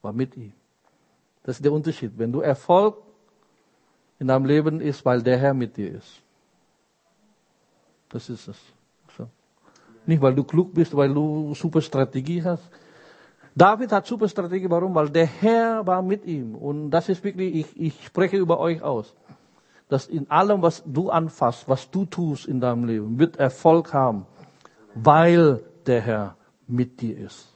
war 0.00 0.12
mit 0.12 0.36
ihm. 0.36 0.52
Das 1.42 1.56
ist 1.56 1.64
der 1.64 1.72
Unterschied. 1.72 2.12
Wenn 2.16 2.32
du 2.32 2.40
Erfolg 2.40 2.96
in 4.18 4.28
deinem 4.28 4.46
Leben 4.46 4.80
ist, 4.80 5.04
weil 5.04 5.22
der 5.22 5.38
Herr 5.38 5.54
mit 5.54 5.76
dir 5.76 5.92
ist. 5.92 6.22
Das 8.08 8.30
ist 8.30 8.48
es. 8.48 8.56
So. 9.16 9.28
Nicht, 10.06 10.22
weil 10.22 10.34
du 10.34 10.44
klug 10.44 10.72
bist, 10.72 10.96
weil 10.96 11.12
du 11.12 11.54
super 11.54 11.82
Strategie 11.82 12.42
hast. 12.42 12.62
David 13.54 13.92
hat 13.92 14.06
super 14.06 14.28
Strategie. 14.28 14.68
Warum? 14.70 14.94
Weil 14.94 15.10
der 15.10 15.26
Herr 15.26 15.86
war 15.86 16.02
mit 16.02 16.24
ihm. 16.24 16.54
Und 16.54 16.90
das 16.90 17.08
ist 17.08 17.22
wirklich, 17.22 17.54
ich, 17.54 17.80
ich 17.80 18.06
spreche 18.06 18.36
über 18.36 18.58
euch 18.58 18.82
aus. 18.82 19.14
Dass 19.88 20.06
in 20.06 20.30
allem, 20.30 20.62
was 20.62 20.82
du 20.84 21.10
anfasst, 21.10 21.68
was 21.68 21.90
du 21.90 22.04
tust 22.06 22.46
in 22.46 22.60
deinem 22.60 22.84
Leben, 22.84 23.18
wird 23.18 23.36
Erfolg 23.36 23.92
haben. 23.92 24.26
Weil 24.94 25.62
der 25.86 26.00
Herr 26.00 26.36
mit 26.66 27.00
dir 27.00 27.16
ist. 27.18 27.52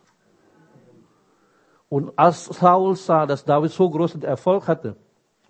Und 1.89 2.17
als 2.17 2.45
Saul 2.45 2.95
sah, 2.95 3.27
dass 3.27 3.45
David 3.45 3.73
so 3.73 3.91
großen 3.91 4.23
Erfolg 4.23 4.69
hatte, 4.69 4.97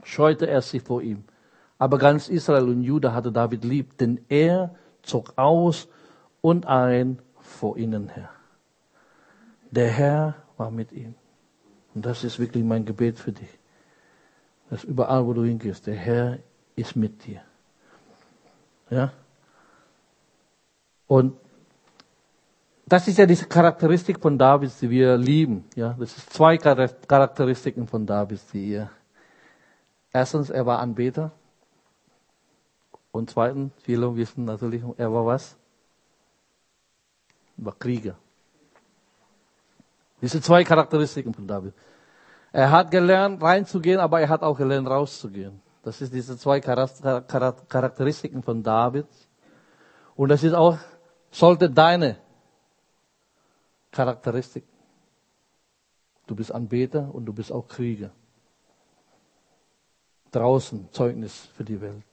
scheute 0.02 0.46
er 0.46 0.62
sich 0.62 0.82
vor 0.82 1.02
ihm. 1.02 1.24
Aber 1.78 1.98
ganz 1.98 2.28
Israel 2.28 2.68
und 2.68 2.82
Juda 2.82 3.12
hatte 3.12 3.30
David 3.30 3.64
lieb, 3.64 3.98
denn 3.98 4.24
er 4.28 4.74
zog 5.02 5.34
aus 5.36 5.88
und 6.40 6.66
ein 6.66 7.18
vor 7.38 7.76
ihnen 7.76 8.08
her. 8.08 8.30
Der 9.70 9.88
Herr 9.88 10.34
war 10.56 10.70
mit 10.70 10.92
ihm. 10.92 11.14
Und 11.94 12.06
das 12.06 12.24
ist 12.24 12.38
wirklich 12.38 12.64
mein 12.64 12.84
Gebet 12.84 13.18
für 13.18 13.32
dich. 13.32 13.58
Dass 14.70 14.84
überall, 14.84 15.26
wo 15.26 15.32
du 15.32 15.44
hingehst, 15.44 15.86
der 15.86 15.96
Herr 15.96 16.38
ist 16.80 16.96
mit 16.96 17.24
dir. 17.26 17.42
Ja? 18.90 19.12
Und 21.06 21.36
das 22.86 23.06
ist 23.06 23.18
ja 23.18 23.26
diese 23.26 23.46
Charakteristik 23.46 24.18
von 24.20 24.36
David, 24.36 24.72
die 24.80 24.90
wir 24.90 25.16
lieben. 25.16 25.64
Ja, 25.76 25.94
das 25.98 26.14
sind 26.14 26.30
zwei 26.30 26.56
Charakteristiken 26.58 27.86
von 27.86 28.04
David, 28.04 28.40
die 28.52 28.70
ihr. 28.70 28.90
Erstens, 30.12 30.50
er 30.50 30.66
war 30.66 30.80
Anbeter. 30.80 31.30
Und 33.12 33.30
zweitens, 33.30 33.72
viele 33.82 34.14
wissen 34.16 34.44
natürlich, 34.44 34.82
er 34.96 35.12
war 35.12 35.24
was? 35.26 35.56
Er 37.58 37.66
war 37.66 37.74
Krieger. 37.78 38.16
Diese 40.20 40.40
zwei 40.40 40.64
Charakteristiken 40.64 41.32
von 41.32 41.46
David. 41.46 41.74
Er 42.52 42.70
hat 42.70 42.90
gelernt, 42.90 43.40
reinzugehen, 43.40 44.00
aber 44.00 44.20
er 44.20 44.28
hat 44.28 44.42
auch 44.42 44.58
gelernt, 44.58 44.88
rauszugehen. 44.88 45.60
Das 45.82 46.00
ist 46.00 46.12
diese 46.12 46.36
zwei 46.36 46.60
Charakteristiken 46.60 48.42
von 48.42 48.62
David. 48.62 49.06
Und 50.14 50.28
das 50.28 50.42
ist 50.42 50.52
auch, 50.52 50.78
sollte 51.30 51.70
deine 51.70 52.18
Charakteristik. 53.90 54.64
Du 56.26 56.36
bist 56.36 56.52
Anbeter 56.52 57.12
und 57.12 57.24
du 57.24 57.32
bist 57.32 57.50
auch 57.50 57.66
Krieger. 57.66 58.10
Draußen 60.30 60.88
Zeugnis 60.92 61.48
für 61.56 61.64
die 61.64 61.80
Welt. 61.80 62.04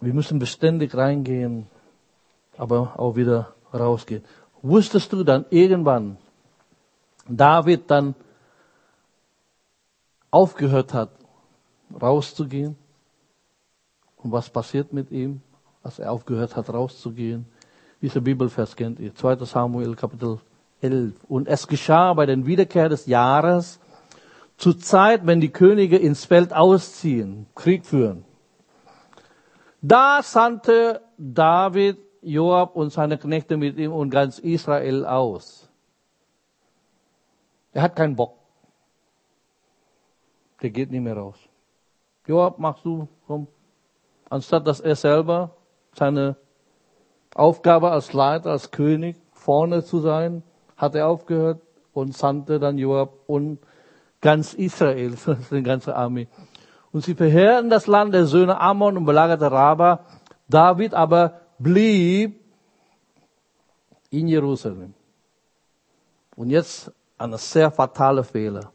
Wir 0.00 0.14
müssen 0.14 0.38
beständig 0.38 0.96
reingehen, 0.96 1.66
aber 2.56 2.98
auch 2.98 3.16
wieder 3.16 3.54
rausgehen. 3.72 4.24
Wusstest 4.62 5.12
du 5.12 5.24
dann 5.24 5.44
irgendwann, 5.50 6.16
David 7.28 7.90
dann 7.90 8.14
aufgehört 10.32 10.92
hat, 10.92 11.10
rauszugehen? 12.00 12.76
Und 14.16 14.32
was 14.32 14.50
passiert 14.50 14.92
mit 14.92 15.12
ihm? 15.12 15.42
als 15.82 15.98
er 15.98 16.12
aufgehört 16.12 16.56
hat, 16.56 16.72
rauszugehen. 16.72 17.46
Dieser 18.00 18.20
Bibelvers 18.20 18.76
kennt 18.76 18.98
ihr. 19.00 19.14
2. 19.14 19.36
Samuel 19.44 19.94
Kapitel 19.94 20.38
11. 20.80 21.14
Und 21.28 21.48
es 21.48 21.66
geschah 21.66 22.14
bei 22.14 22.26
den 22.26 22.46
Wiederkehr 22.46 22.88
des 22.88 23.06
Jahres, 23.06 23.80
zur 24.56 24.78
Zeit, 24.78 25.26
wenn 25.26 25.40
die 25.40 25.50
Könige 25.50 25.96
ins 25.96 26.24
Feld 26.24 26.52
ausziehen, 26.52 27.46
Krieg 27.54 27.84
führen. 27.84 28.24
Da 29.80 30.22
sandte 30.22 31.00
David 31.18 31.98
Joab 32.20 32.76
und 32.76 32.92
seine 32.92 33.18
Knechte 33.18 33.56
mit 33.56 33.76
ihm 33.78 33.92
und 33.92 34.10
ganz 34.10 34.38
Israel 34.38 35.04
aus. 35.04 35.68
Er 37.72 37.82
hat 37.82 37.96
keinen 37.96 38.14
Bock. 38.14 38.36
Der 40.62 40.70
geht 40.70 40.90
nicht 40.90 41.02
mehr 41.02 41.16
raus. 41.16 41.36
Joab, 42.26 42.58
machst 42.58 42.84
du, 42.84 43.08
komm. 43.26 43.48
Anstatt 44.30 44.66
dass 44.66 44.80
er 44.80 44.96
selber 44.96 45.50
seine 45.94 46.36
Aufgabe 47.34 47.90
als 47.90 48.12
Leiter, 48.12 48.52
als 48.52 48.70
König 48.70 49.16
vorne 49.32 49.84
zu 49.84 50.00
sein, 50.00 50.42
hat 50.76 50.94
er 50.94 51.08
aufgehört 51.08 51.60
und 51.92 52.16
sandte 52.16 52.58
dann 52.58 52.78
Joab 52.78 53.12
und 53.26 53.58
ganz 54.20 54.54
Israel, 54.54 55.14
die 55.50 55.62
ganze 55.62 55.96
Armee. 55.96 56.28
Und 56.92 57.04
sie 57.04 57.14
verheerten 57.14 57.70
das 57.70 57.86
Land 57.86 58.14
der 58.14 58.26
Söhne 58.26 58.60
Ammon 58.60 58.96
und 58.96 59.04
belagerte 59.04 59.50
Raba. 59.50 60.04
David 60.48 60.94
aber 60.94 61.40
blieb 61.58 62.40
in 64.10 64.28
Jerusalem. 64.28 64.94
Und 66.36 66.50
jetzt 66.50 66.92
eine 67.18 67.38
sehr 67.38 67.70
fatale 67.70 68.22
Fehler. 68.22 68.72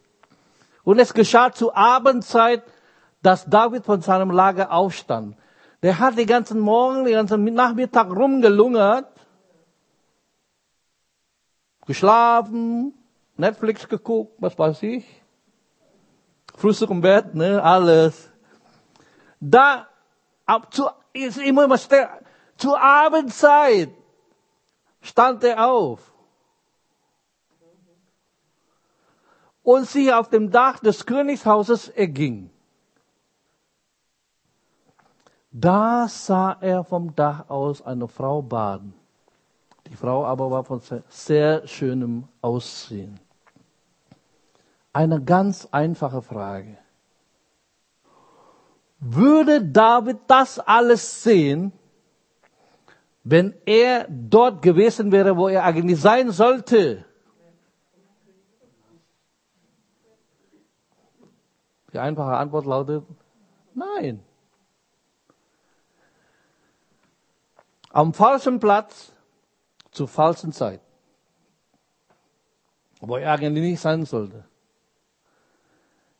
Und 0.88 1.00
es 1.00 1.14
geschah 1.14 1.52
zur 1.52 1.76
Abendzeit, 1.76 2.64
dass 3.22 3.44
David 3.44 3.84
von 3.84 4.00
seinem 4.00 4.32
Lager 4.32 4.72
aufstand. 4.72 5.36
Der 5.84 6.00
hat 6.00 6.18
den 6.18 6.26
ganzen 6.26 6.62
Morgen, 6.62 7.04
den 7.04 7.14
ganzen 7.14 7.44
Nachmittag 7.44 8.10
rumgelungert, 8.10 9.12
geschlafen, 11.86 12.94
Netflix 13.36 13.90
geguckt, 13.90 14.36
was 14.40 14.58
weiß 14.58 14.82
ich, 14.84 15.04
Frühstück 16.56 16.90
im 16.90 17.02
Bett, 17.02 17.36
ne, 17.36 17.62
alles. 17.62 18.32
Da, 19.42 19.90
ab 20.46 20.74
zu, 20.74 20.88
ist 21.12 21.38
immer 21.38 21.66
immer 21.66 21.80
zur 22.56 22.80
Abendzeit 22.80 23.90
stand 25.02 25.44
er 25.44 25.68
auf. 25.68 26.14
Und 29.68 29.86
sich 29.86 30.14
auf 30.14 30.30
dem 30.30 30.50
Dach 30.50 30.80
des 30.80 31.06
Königshauses 31.06 31.90
erging. 31.90 32.50
Da 35.52 36.08
sah 36.08 36.56
er 36.62 36.86
vom 36.86 37.14
Dach 37.14 37.50
aus 37.50 37.82
eine 37.82 38.08
Frau 38.08 38.42
baden. 38.42 38.94
Die 39.88 39.96
Frau 39.98 40.26
aber 40.26 40.50
war 40.52 40.64
von 40.64 40.80
sehr 41.10 41.68
schönem 41.68 42.30
Aussehen. 42.40 43.20
Eine 44.94 45.22
ganz 45.22 45.68
einfache 45.70 46.22
Frage. 46.22 46.78
Würde 49.02 49.66
David 49.66 50.20
das 50.28 50.60
alles 50.60 51.24
sehen, 51.24 51.74
wenn 53.26 53.54
er 53.66 54.08
dort 54.08 54.62
gewesen 54.62 55.12
wäre, 55.12 55.36
wo 55.36 55.50
er 55.50 55.66
eigentlich 55.66 56.00
sein 56.00 56.32
sollte? 56.32 57.04
Die 61.94 62.00
einfache 62.00 62.36
Antwort 62.36 62.66
lautet, 62.66 63.04
nein. 63.74 64.24
am 67.98 68.14
falschen 68.14 68.60
Platz 68.60 69.12
zur 69.92 70.08
falschen 70.08 70.52
Zeit. 70.52 70.82
Wo 73.00 73.18
er 73.18 73.32
eigentlich 73.32 73.64
nicht 73.64 73.80
sein 73.80 74.06
sollte. 74.06 74.46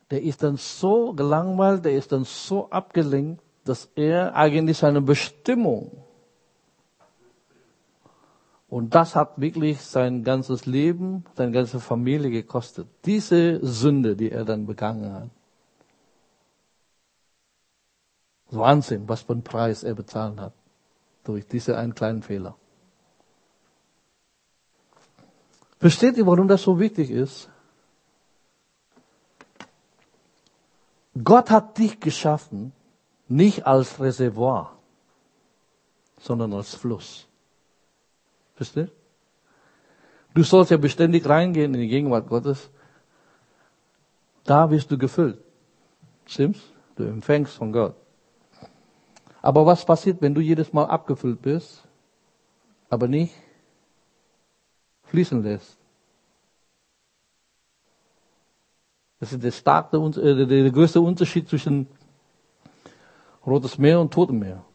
Der 0.10 0.24
ist 0.24 0.42
dann 0.42 0.58
so 0.58 1.14
gelangweilt, 1.14 1.86
der 1.86 1.94
ist 1.94 2.12
dann 2.12 2.24
so 2.24 2.70
abgelenkt, 2.72 3.44
dass 3.64 3.92
er 3.96 4.36
eigentlich 4.36 4.78
seine 4.78 5.02
Bestimmung 5.02 6.04
und 8.70 8.96
das 8.96 9.16
hat 9.16 9.40
wirklich 9.40 9.80
sein 9.80 10.24
ganzes 10.24 10.66
Leben, 10.66 11.24
seine 11.36 11.52
ganze 11.52 11.80
Familie 11.80 12.30
gekostet. 12.32 12.88
Diese 13.06 13.66
Sünde, 13.66 14.16
die 14.16 14.32
er 14.32 14.44
dann 14.44 14.66
begangen 14.66 15.14
hat. 15.14 15.30
Wahnsinn, 18.52 19.08
was 19.08 19.22
für 19.22 19.34
einen 19.34 19.44
Preis 19.44 19.84
er 19.84 19.96
bezahlt 19.96 20.40
hat 20.40 20.54
durch 21.24 21.46
diesen 21.48 21.76
einen 21.76 21.94
kleinen 21.94 22.24
Fehler. 22.24 22.56
Versteht 25.80 26.18
ihr, 26.18 26.26
warum 26.26 26.48
das 26.48 26.64
so 26.64 26.80
wichtig 26.80 27.12
ist? 27.12 27.50
Gott 31.24 31.50
hat 31.50 31.78
dich 31.78 32.00
geschaffen, 32.00 32.72
nicht 33.28 33.66
als 33.66 34.00
Reservoir, 34.00 34.78
sondern 36.20 36.54
als 36.54 36.76
Fluss. 36.76 37.28
Versteht? 38.56 38.92
Du 40.34 40.44
sollst 40.44 40.72
ja 40.72 40.78
beständig 40.78 41.28
reingehen 41.28 41.74
in 41.74 41.82
die 41.82 41.88
Gegenwart 41.88 42.28
Gottes. 42.28 42.70
Da 44.44 44.70
wirst 44.70 44.90
du 44.92 44.98
gefüllt. 44.98 45.40
Stimmt's? 46.26 46.62
Du 46.96 47.04
empfängst 47.04 47.54
von 47.54 47.72
Gott. 47.72 47.96
Aber 49.48 49.66
was 49.66 49.86
passiert, 49.86 50.22
wenn 50.22 50.34
du 50.34 50.42
jedes 50.42 50.74
Mal 50.74 50.84
abgefüllt 50.88 51.42
bist, 51.42 51.88
aber 52.90 53.08
nicht 53.08 53.34
fließen 55.04 55.42
lässt? 55.42 55.78
Das 59.22 59.32
ist 59.32 59.42
der, 59.42 59.54
starke, 59.54 59.96
äh, 59.96 60.46
der 60.46 60.70
größte 60.70 61.00
Unterschied 61.00 61.48
zwischen 61.48 61.88
Rotes 63.46 63.78
Meer 63.78 64.02
und 64.02 64.14
Totem 64.14 64.40
Meer. 64.40 64.66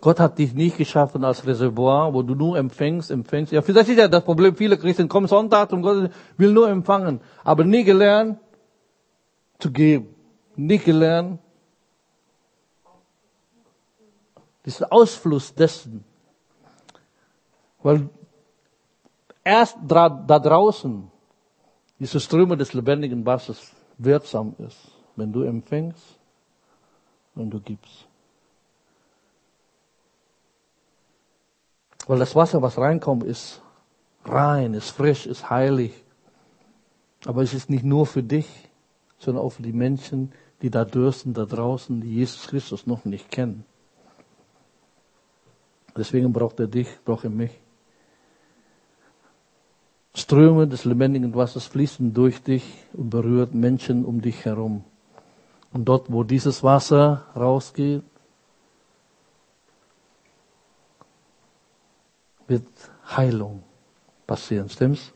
Gott 0.00 0.20
hat 0.20 0.38
dich 0.38 0.54
nicht 0.54 0.78
geschaffen 0.78 1.24
als 1.24 1.44
Reservoir, 1.44 2.14
wo 2.14 2.22
du 2.22 2.36
nur 2.36 2.56
empfängst, 2.56 3.10
empfängst. 3.10 3.50
Ja, 3.50 3.60
das 3.60 3.88
ist 3.88 3.98
ja 3.98 4.06
das 4.06 4.22
Problem. 4.22 4.54
Viele 4.54 4.78
Christen 4.78 5.08
kommen 5.08 5.26
Sonntag 5.26 5.72
und 5.72 5.82
Gott 5.82 6.12
will 6.36 6.52
nur 6.52 6.70
empfangen, 6.70 7.20
aber 7.42 7.64
nie 7.64 7.82
gelernt 7.82 8.38
zu 9.58 9.72
geben. 9.72 10.14
Nie 10.54 10.78
gelernt, 10.78 11.40
diesen 14.68 14.84
Ausfluss 14.90 15.54
dessen. 15.54 16.04
Weil 17.82 18.10
erst 19.42 19.78
da, 19.82 20.10
da 20.10 20.38
draußen 20.38 21.10
diese 21.98 22.20
Ströme 22.20 22.54
des 22.54 22.74
lebendigen 22.74 23.24
Wassers 23.24 23.72
wirksam 23.96 24.54
ist, 24.58 24.78
wenn 25.16 25.32
du 25.32 25.42
empfängst 25.42 26.18
und 27.34 27.48
du 27.50 27.60
gibst. 27.60 28.06
Weil 32.06 32.18
das 32.18 32.36
Wasser, 32.36 32.60
was 32.60 32.76
reinkommt, 32.76 33.24
ist 33.24 33.62
rein, 34.26 34.74
ist 34.74 34.90
frisch, 34.90 35.24
ist 35.26 35.48
heilig. 35.48 35.92
Aber 37.24 37.42
es 37.42 37.54
ist 37.54 37.70
nicht 37.70 37.84
nur 37.84 38.04
für 38.04 38.22
dich, 38.22 38.48
sondern 39.18 39.44
auch 39.44 39.50
für 39.50 39.62
die 39.62 39.72
Menschen, 39.72 40.32
die 40.60 40.70
da 40.70 40.84
dürsten, 40.84 41.32
da 41.32 41.46
draußen, 41.46 42.02
die 42.02 42.16
Jesus 42.16 42.48
Christus 42.48 42.86
noch 42.86 43.06
nicht 43.06 43.30
kennen. 43.30 43.64
Deswegen 45.98 46.32
braucht 46.32 46.60
er 46.60 46.68
dich, 46.68 46.86
braucht 47.04 47.24
er 47.24 47.30
mich. 47.30 47.50
Ströme 50.14 50.68
des 50.68 50.84
lebendigen 50.84 51.34
Wassers 51.34 51.66
fließen 51.66 52.14
durch 52.14 52.40
dich 52.42 52.64
und 52.92 53.10
berührt 53.10 53.52
Menschen 53.52 54.04
um 54.04 54.20
dich 54.20 54.44
herum. 54.44 54.84
Und 55.72 55.86
dort, 55.86 56.10
wo 56.10 56.22
dieses 56.22 56.62
Wasser 56.62 57.26
rausgeht, 57.34 58.04
wird 62.46 62.66
Heilung 63.16 63.64
passieren, 64.26 64.68
stimmt's? 64.68 65.12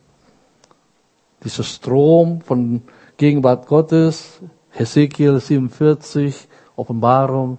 Dieser 1.45 1.63
Strom 1.63 2.41
von 2.41 2.83
Gegenwart 3.17 3.67
Gottes, 3.67 4.41
Hesekiel 4.71 5.39
47, 5.39 6.49
Offenbarung, 6.77 7.59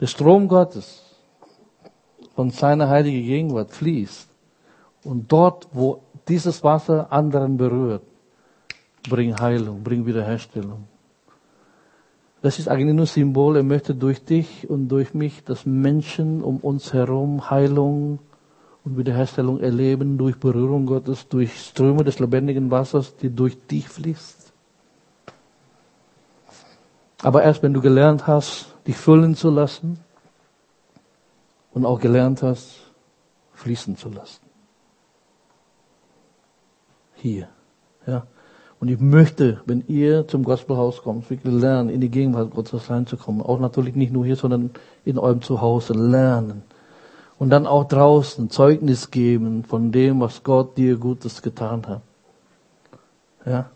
der 0.00 0.06
Strom 0.06 0.48
Gottes 0.48 1.11
von 2.34 2.50
seiner 2.50 2.88
heiligen 2.88 3.24
Gegenwart 3.24 3.70
fließt. 3.72 4.28
Und 5.04 5.30
dort, 5.32 5.68
wo 5.72 6.02
dieses 6.28 6.62
Wasser 6.62 7.12
anderen 7.12 7.56
berührt, 7.56 8.02
bringt 9.08 9.40
Heilung, 9.40 9.82
bringt 9.82 10.06
Wiederherstellung. 10.06 10.84
Das 12.40 12.58
ist 12.58 12.68
eigentlich 12.68 12.94
nur 12.94 13.06
Symbol. 13.06 13.56
Er 13.56 13.62
möchte 13.62 13.94
durch 13.94 14.24
dich 14.24 14.68
und 14.68 14.88
durch 14.88 15.14
mich, 15.14 15.44
dass 15.44 15.66
Menschen 15.66 16.42
um 16.42 16.58
uns 16.58 16.92
herum 16.92 17.50
Heilung 17.50 18.18
und 18.84 18.96
Wiederherstellung 18.96 19.60
erleben 19.60 20.18
durch 20.18 20.38
Berührung 20.38 20.86
Gottes, 20.86 21.28
durch 21.28 21.60
Ströme 21.60 22.02
des 22.02 22.18
lebendigen 22.18 22.70
Wassers, 22.70 23.16
die 23.16 23.30
durch 23.30 23.56
dich 23.66 23.88
fließt. 23.88 24.52
Aber 27.22 27.44
erst 27.44 27.62
wenn 27.62 27.72
du 27.72 27.80
gelernt 27.80 28.26
hast, 28.26 28.74
dich 28.86 28.96
füllen 28.96 29.36
zu 29.36 29.50
lassen 29.50 30.00
und 31.74 31.86
auch 31.86 32.00
gelernt 32.00 32.42
hast, 32.42 32.80
fließen 33.52 33.96
zu 33.96 34.08
lassen. 34.10 34.42
Hier. 37.14 37.48
Ja. 38.06 38.26
Und 38.80 38.88
ich 38.88 38.98
möchte, 38.98 39.60
wenn 39.64 39.84
ihr 39.86 40.26
zum 40.26 40.42
Gospelhaus 40.42 41.02
kommt, 41.02 41.30
wirklich 41.30 41.54
lernen, 41.54 41.88
in 41.88 42.00
die 42.00 42.08
Gegenwart 42.08 42.50
Gottes 42.50 42.90
reinzukommen. 42.90 43.40
Auch 43.40 43.60
natürlich 43.60 43.94
nicht 43.94 44.12
nur 44.12 44.26
hier, 44.26 44.34
sondern 44.34 44.70
in 45.04 45.18
eurem 45.18 45.40
Zuhause 45.40 45.92
lernen 45.92 46.64
und 47.38 47.50
dann 47.50 47.66
auch 47.66 47.84
draußen 47.84 48.50
Zeugnis 48.50 49.10
geben 49.10 49.64
von 49.64 49.92
dem, 49.92 50.20
was 50.20 50.42
Gott 50.42 50.76
dir 50.76 50.96
Gutes 50.96 51.42
getan 51.42 51.86
hat. 51.86 52.02
Ja. 53.44 53.70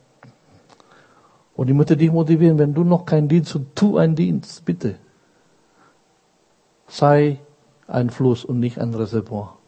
Und 1.54 1.68
ich 1.68 1.74
möchte 1.74 1.96
dich 1.96 2.12
motivieren, 2.12 2.58
wenn 2.58 2.74
du 2.74 2.84
noch 2.84 3.06
keinen 3.06 3.28
Dienst 3.28 3.58
tu 3.74 3.96
einen 3.96 4.14
Dienst, 4.14 4.64
bitte. 4.64 4.96
Sei 6.86 7.40
ein 7.86 8.10
Fluss 8.10 8.44
und 8.44 8.60
nicht 8.60 8.78
ein 8.78 8.94
Reservoir. 8.94 9.58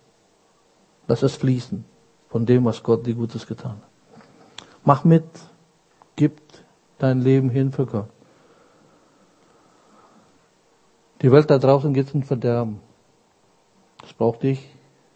Lass 1.06 1.22
es 1.22 1.36
fließen 1.36 1.84
von 2.28 2.46
dem, 2.46 2.64
was 2.64 2.82
Gott 2.82 3.06
dir 3.06 3.14
Gutes 3.14 3.46
getan 3.46 3.80
hat. 3.80 4.26
Mach 4.84 5.04
mit, 5.04 5.24
gib 6.16 6.40
dein 6.98 7.20
Leben 7.20 7.50
hin 7.50 7.72
für 7.72 7.86
Gott. 7.86 8.10
Die 11.22 11.32
Welt 11.32 11.50
da 11.50 11.58
draußen 11.58 11.92
geht 11.94 12.10
zum 12.10 12.22
Verderben. 12.22 12.80
Das 14.00 14.12
braucht 14.12 14.42
dich 14.42 14.68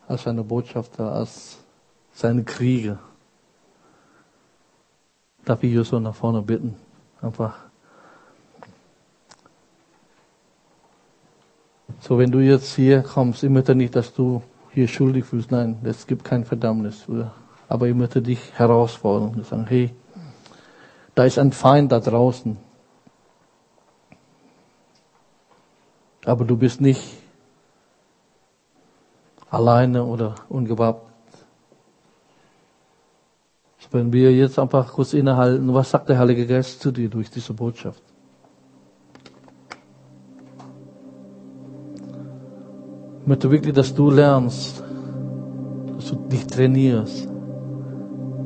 als 0.08 0.24
seine 0.24 0.42
Botschafter, 0.42 1.12
als 1.12 1.58
seine 2.12 2.44
Krieger. 2.44 2.98
Darf 5.44 5.62
ich 5.62 5.88
so 5.88 5.98
nach 5.98 6.14
vorne 6.14 6.42
bitten? 6.42 6.76
Einfach. 7.20 7.71
So, 12.02 12.18
wenn 12.18 12.32
du 12.32 12.40
jetzt 12.40 12.74
hier 12.74 13.02
kommst, 13.02 13.44
ich 13.44 13.48
möchte 13.48 13.76
nicht, 13.76 13.94
dass 13.94 14.12
du 14.12 14.42
hier 14.72 14.88
schuldig 14.88 15.24
fühlst. 15.24 15.52
Nein, 15.52 15.78
es 15.84 16.08
gibt 16.08 16.24
kein 16.24 16.44
Verdammnis. 16.44 17.06
Aber 17.68 17.86
ich 17.86 17.94
möchte 17.94 18.20
dich 18.20 18.40
herausfordern 18.58 19.36
und 19.36 19.46
sagen, 19.46 19.66
hey, 19.68 19.94
da 21.14 21.24
ist 21.24 21.38
ein 21.38 21.52
Feind 21.52 21.92
da 21.92 22.00
draußen. 22.00 22.56
Aber 26.24 26.44
du 26.44 26.56
bist 26.56 26.80
nicht 26.80 27.04
alleine 29.48 30.04
oder 30.04 30.34
ungewappnet. 30.48 31.06
Wenn 33.92 34.12
wir 34.12 34.32
jetzt 34.32 34.58
einfach 34.58 34.92
kurz 34.92 35.12
innehalten, 35.12 35.72
was 35.72 35.90
sagt 35.90 36.08
der 36.08 36.18
Heilige 36.18 36.48
Geist 36.48 36.80
zu 36.80 36.90
dir 36.90 37.08
durch 37.08 37.30
diese 37.30 37.52
Botschaft? 37.52 38.02
Ich 43.22 43.28
möchte 43.28 43.48
wirklich, 43.52 43.72
dass 43.72 43.94
du 43.94 44.10
lernst, 44.10 44.82
dass 45.94 46.10
du 46.10 46.16
dich 46.28 46.44
trainierst, 46.44 47.28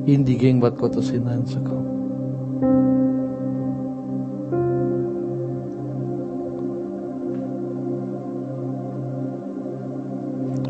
in 0.05 0.23
die 0.23 0.37
Gegenwart 0.37 0.77
Gottes 0.77 1.09
hineinzukommen. 1.09 1.87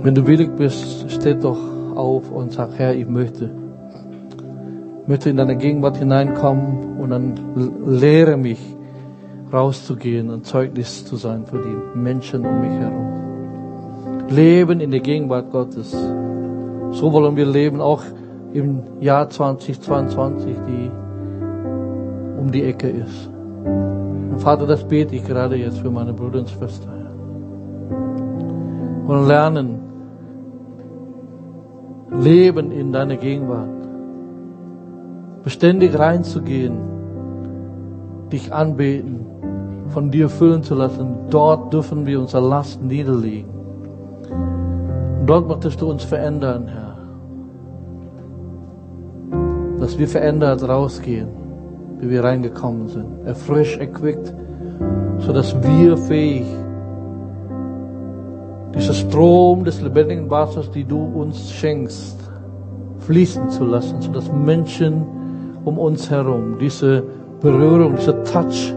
Wenn 0.02 0.16
du 0.16 0.26
willig 0.26 0.56
bist, 0.56 1.12
steh 1.12 1.36
doch 1.36 1.60
auf 1.96 2.32
und 2.32 2.54
sag, 2.54 2.70
Herr, 2.78 2.96
ich 2.96 3.10
möchte, 3.10 3.52
möchte 5.06 5.30
in 5.30 5.36
deine 5.36 5.58
Gegenwart 5.58 5.98
hineinkommen 5.98 6.98
und 6.98 7.10
dann 7.10 7.36
lehre 7.86 8.38
mich 8.38 8.60
rauszugehen 9.52 10.30
und 10.30 10.46
Zeugnis 10.46 11.04
zu 11.04 11.18
sein 11.18 11.46
für 11.46 11.62
die 11.62 12.00
Menschen 12.00 12.46
um 12.46 12.62
mich 12.62 12.80
herum. 12.80 13.27
Leben 14.30 14.82
in 14.82 14.92
der 14.92 15.00
Gegenwart 15.00 15.52
Gottes. 15.52 15.92
So 16.92 17.14
wollen 17.14 17.36
wir 17.36 17.46
leben, 17.46 17.82
auch 17.82 18.04
im 18.54 18.82
Jahr 19.00 19.30
2022, 19.30 20.56
die 20.68 20.92
um 22.40 22.52
die 22.52 22.64
Ecke 22.64 22.90
ist. 22.90 23.30
Und 23.66 24.40
Vater, 24.40 24.68
das 24.68 24.88
bete 24.88 25.16
ich 25.16 25.26
gerade 25.26 25.56
jetzt 25.56 25.80
für 25.80 25.92
meine 25.92 26.14
Brüder 26.14 26.40
und 26.40 26.50
Schwestern. 26.50 27.08
Und 29.08 29.28
lernen, 29.28 29.80
Leben 32.12 32.72
in 32.72 32.92
deine 32.92 33.18
Gegenwart. 33.18 33.70
Beständig 35.44 35.98
reinzugehen, 35.98 36.78
dich 38.32 38.54
anbeten, 38.54 39.26
von 39.90 40.12
dir 40.12 40.30
füllen 40.30 40.64
zu 40.64 40.76
lassen. 40.76 41.16
Dort 41.30 41.72
dürfen 41.72 42.06
wir 42.06 42.20
unsere 42.20 42.46
Last 42.48 42.82
niederlegen. 42.84 43.57
Dort 45.28 45.46
möchtest 45.46 45.82
du 45.82 45.90
uns 45.90 46.06
verändern, 46.06 46.70
Herr. 46.70 46.98
Dass 49.78 50.00
wir 50.00 50.08
verändert 50.08 50.68
rausgehen, 50.68 51.28
wie 52.00 52.10
wir 52.10 52.24
reingekommen 52.24 52.88
sind. 52.88 53.26
Erfrischt, 53.26 53.78
erquickt, 53.78 54.34
sodass 55.20 55.54
wir 55.62 55.98
fähig 55.98 56.46
dieser 58.74 58.94
Strom 58.94 59.66
des 59.66 59.82
lebendigen 59.82 60.30
Wassers, 60.30 60.72
die 60.72 60.86
du 60.86 61.04
uns 61.04 61.52
schenkst, 61.52 62.18
fließen 63.00 63.50
zu 63.50 63.66
lassen, 63.66 64.02
sodass 64.02 64.32
Menschen 64.32 65.06
um 65.66 65.78
uns 65.78 66.10
herum 66.10 66.58
diese 66.58 67.04
Berührung, 67.42 67.98
dieser 67.98 68.24
Touch 68.24 68.74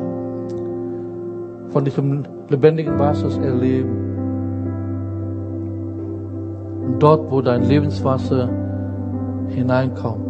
von 1.69 1.85
diesem 1.85 2.25
lebendigen 2.49 2.99
Wassers 2.99 3.39
erleben. 3.39 4.10
Und 6.91 7.01
dort, 7.01 7.31
wo 7.31 7.41
dein 7.41 7.63
Lebenswasser 7.63 8.51
hineinkommt, 9.47 10.27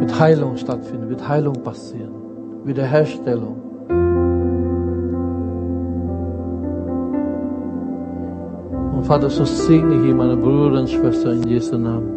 wird 0.00 0.18
Heilung 0.18 0.56
stattfinden, 0.56 1.08
wird 1.08 1.28
Heilung 1.28 1.54
passieren, 1.62 2.10
Wiederherstellung. 2.64 3.54
Und 8.96 9.04
Vater, 9.06 9.30
so 9.30 9.44
segne 9.44 10.02
hier 10.02 10.14
meine 10.14 10.36
Brüder 10.36 10.80
und 10.80 10.90
Schwestern 10.90 11.42
in 11.42 11.48
Jesu 11.48 11.78
Namen. 11.78 12.10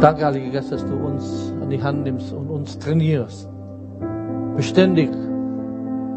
Danke, 0.00 0.26
Heiliger 0.26 0.50
Geist, 0.50 0.72
dass 0.72 0.84
du 0.84 0.94
uns 0.96 1.54
an 1.62 1.70
die 1.70 1.80
Hand 1.80 2.02
nimmst 2.02 2.32
und 2.32 2.50
uns 2.50 2.76
trainierst, 2.76 3.48
beständig 4.56 5.10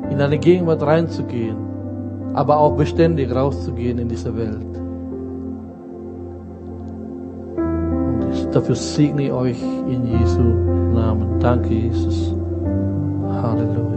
in 0.09 0.17
deine 0.17 0.39
Gegenwart 0.39 0.81
reinzugehen, 0.81 1.72
aber 2.33 2.57
auch 2.57 2.75
beständig 2.75 3.33
rauszugehen 3.33 3.99
in 3.99 4.09
diese 4.09 4.35
Welt. 4.35 4.65
Und 8.43 8.55
dafür 8.55 8.75
segne 8.75 9.23
ich 9.23 9.31
euch 9.31 9.61
in 9.87 10.05
Jesu 10.05 10.41
Namen. 10.41 11.39
Danke, 11.39 11.73
Jesus. 11.73 12.35
Halleluja. 13.41 13.92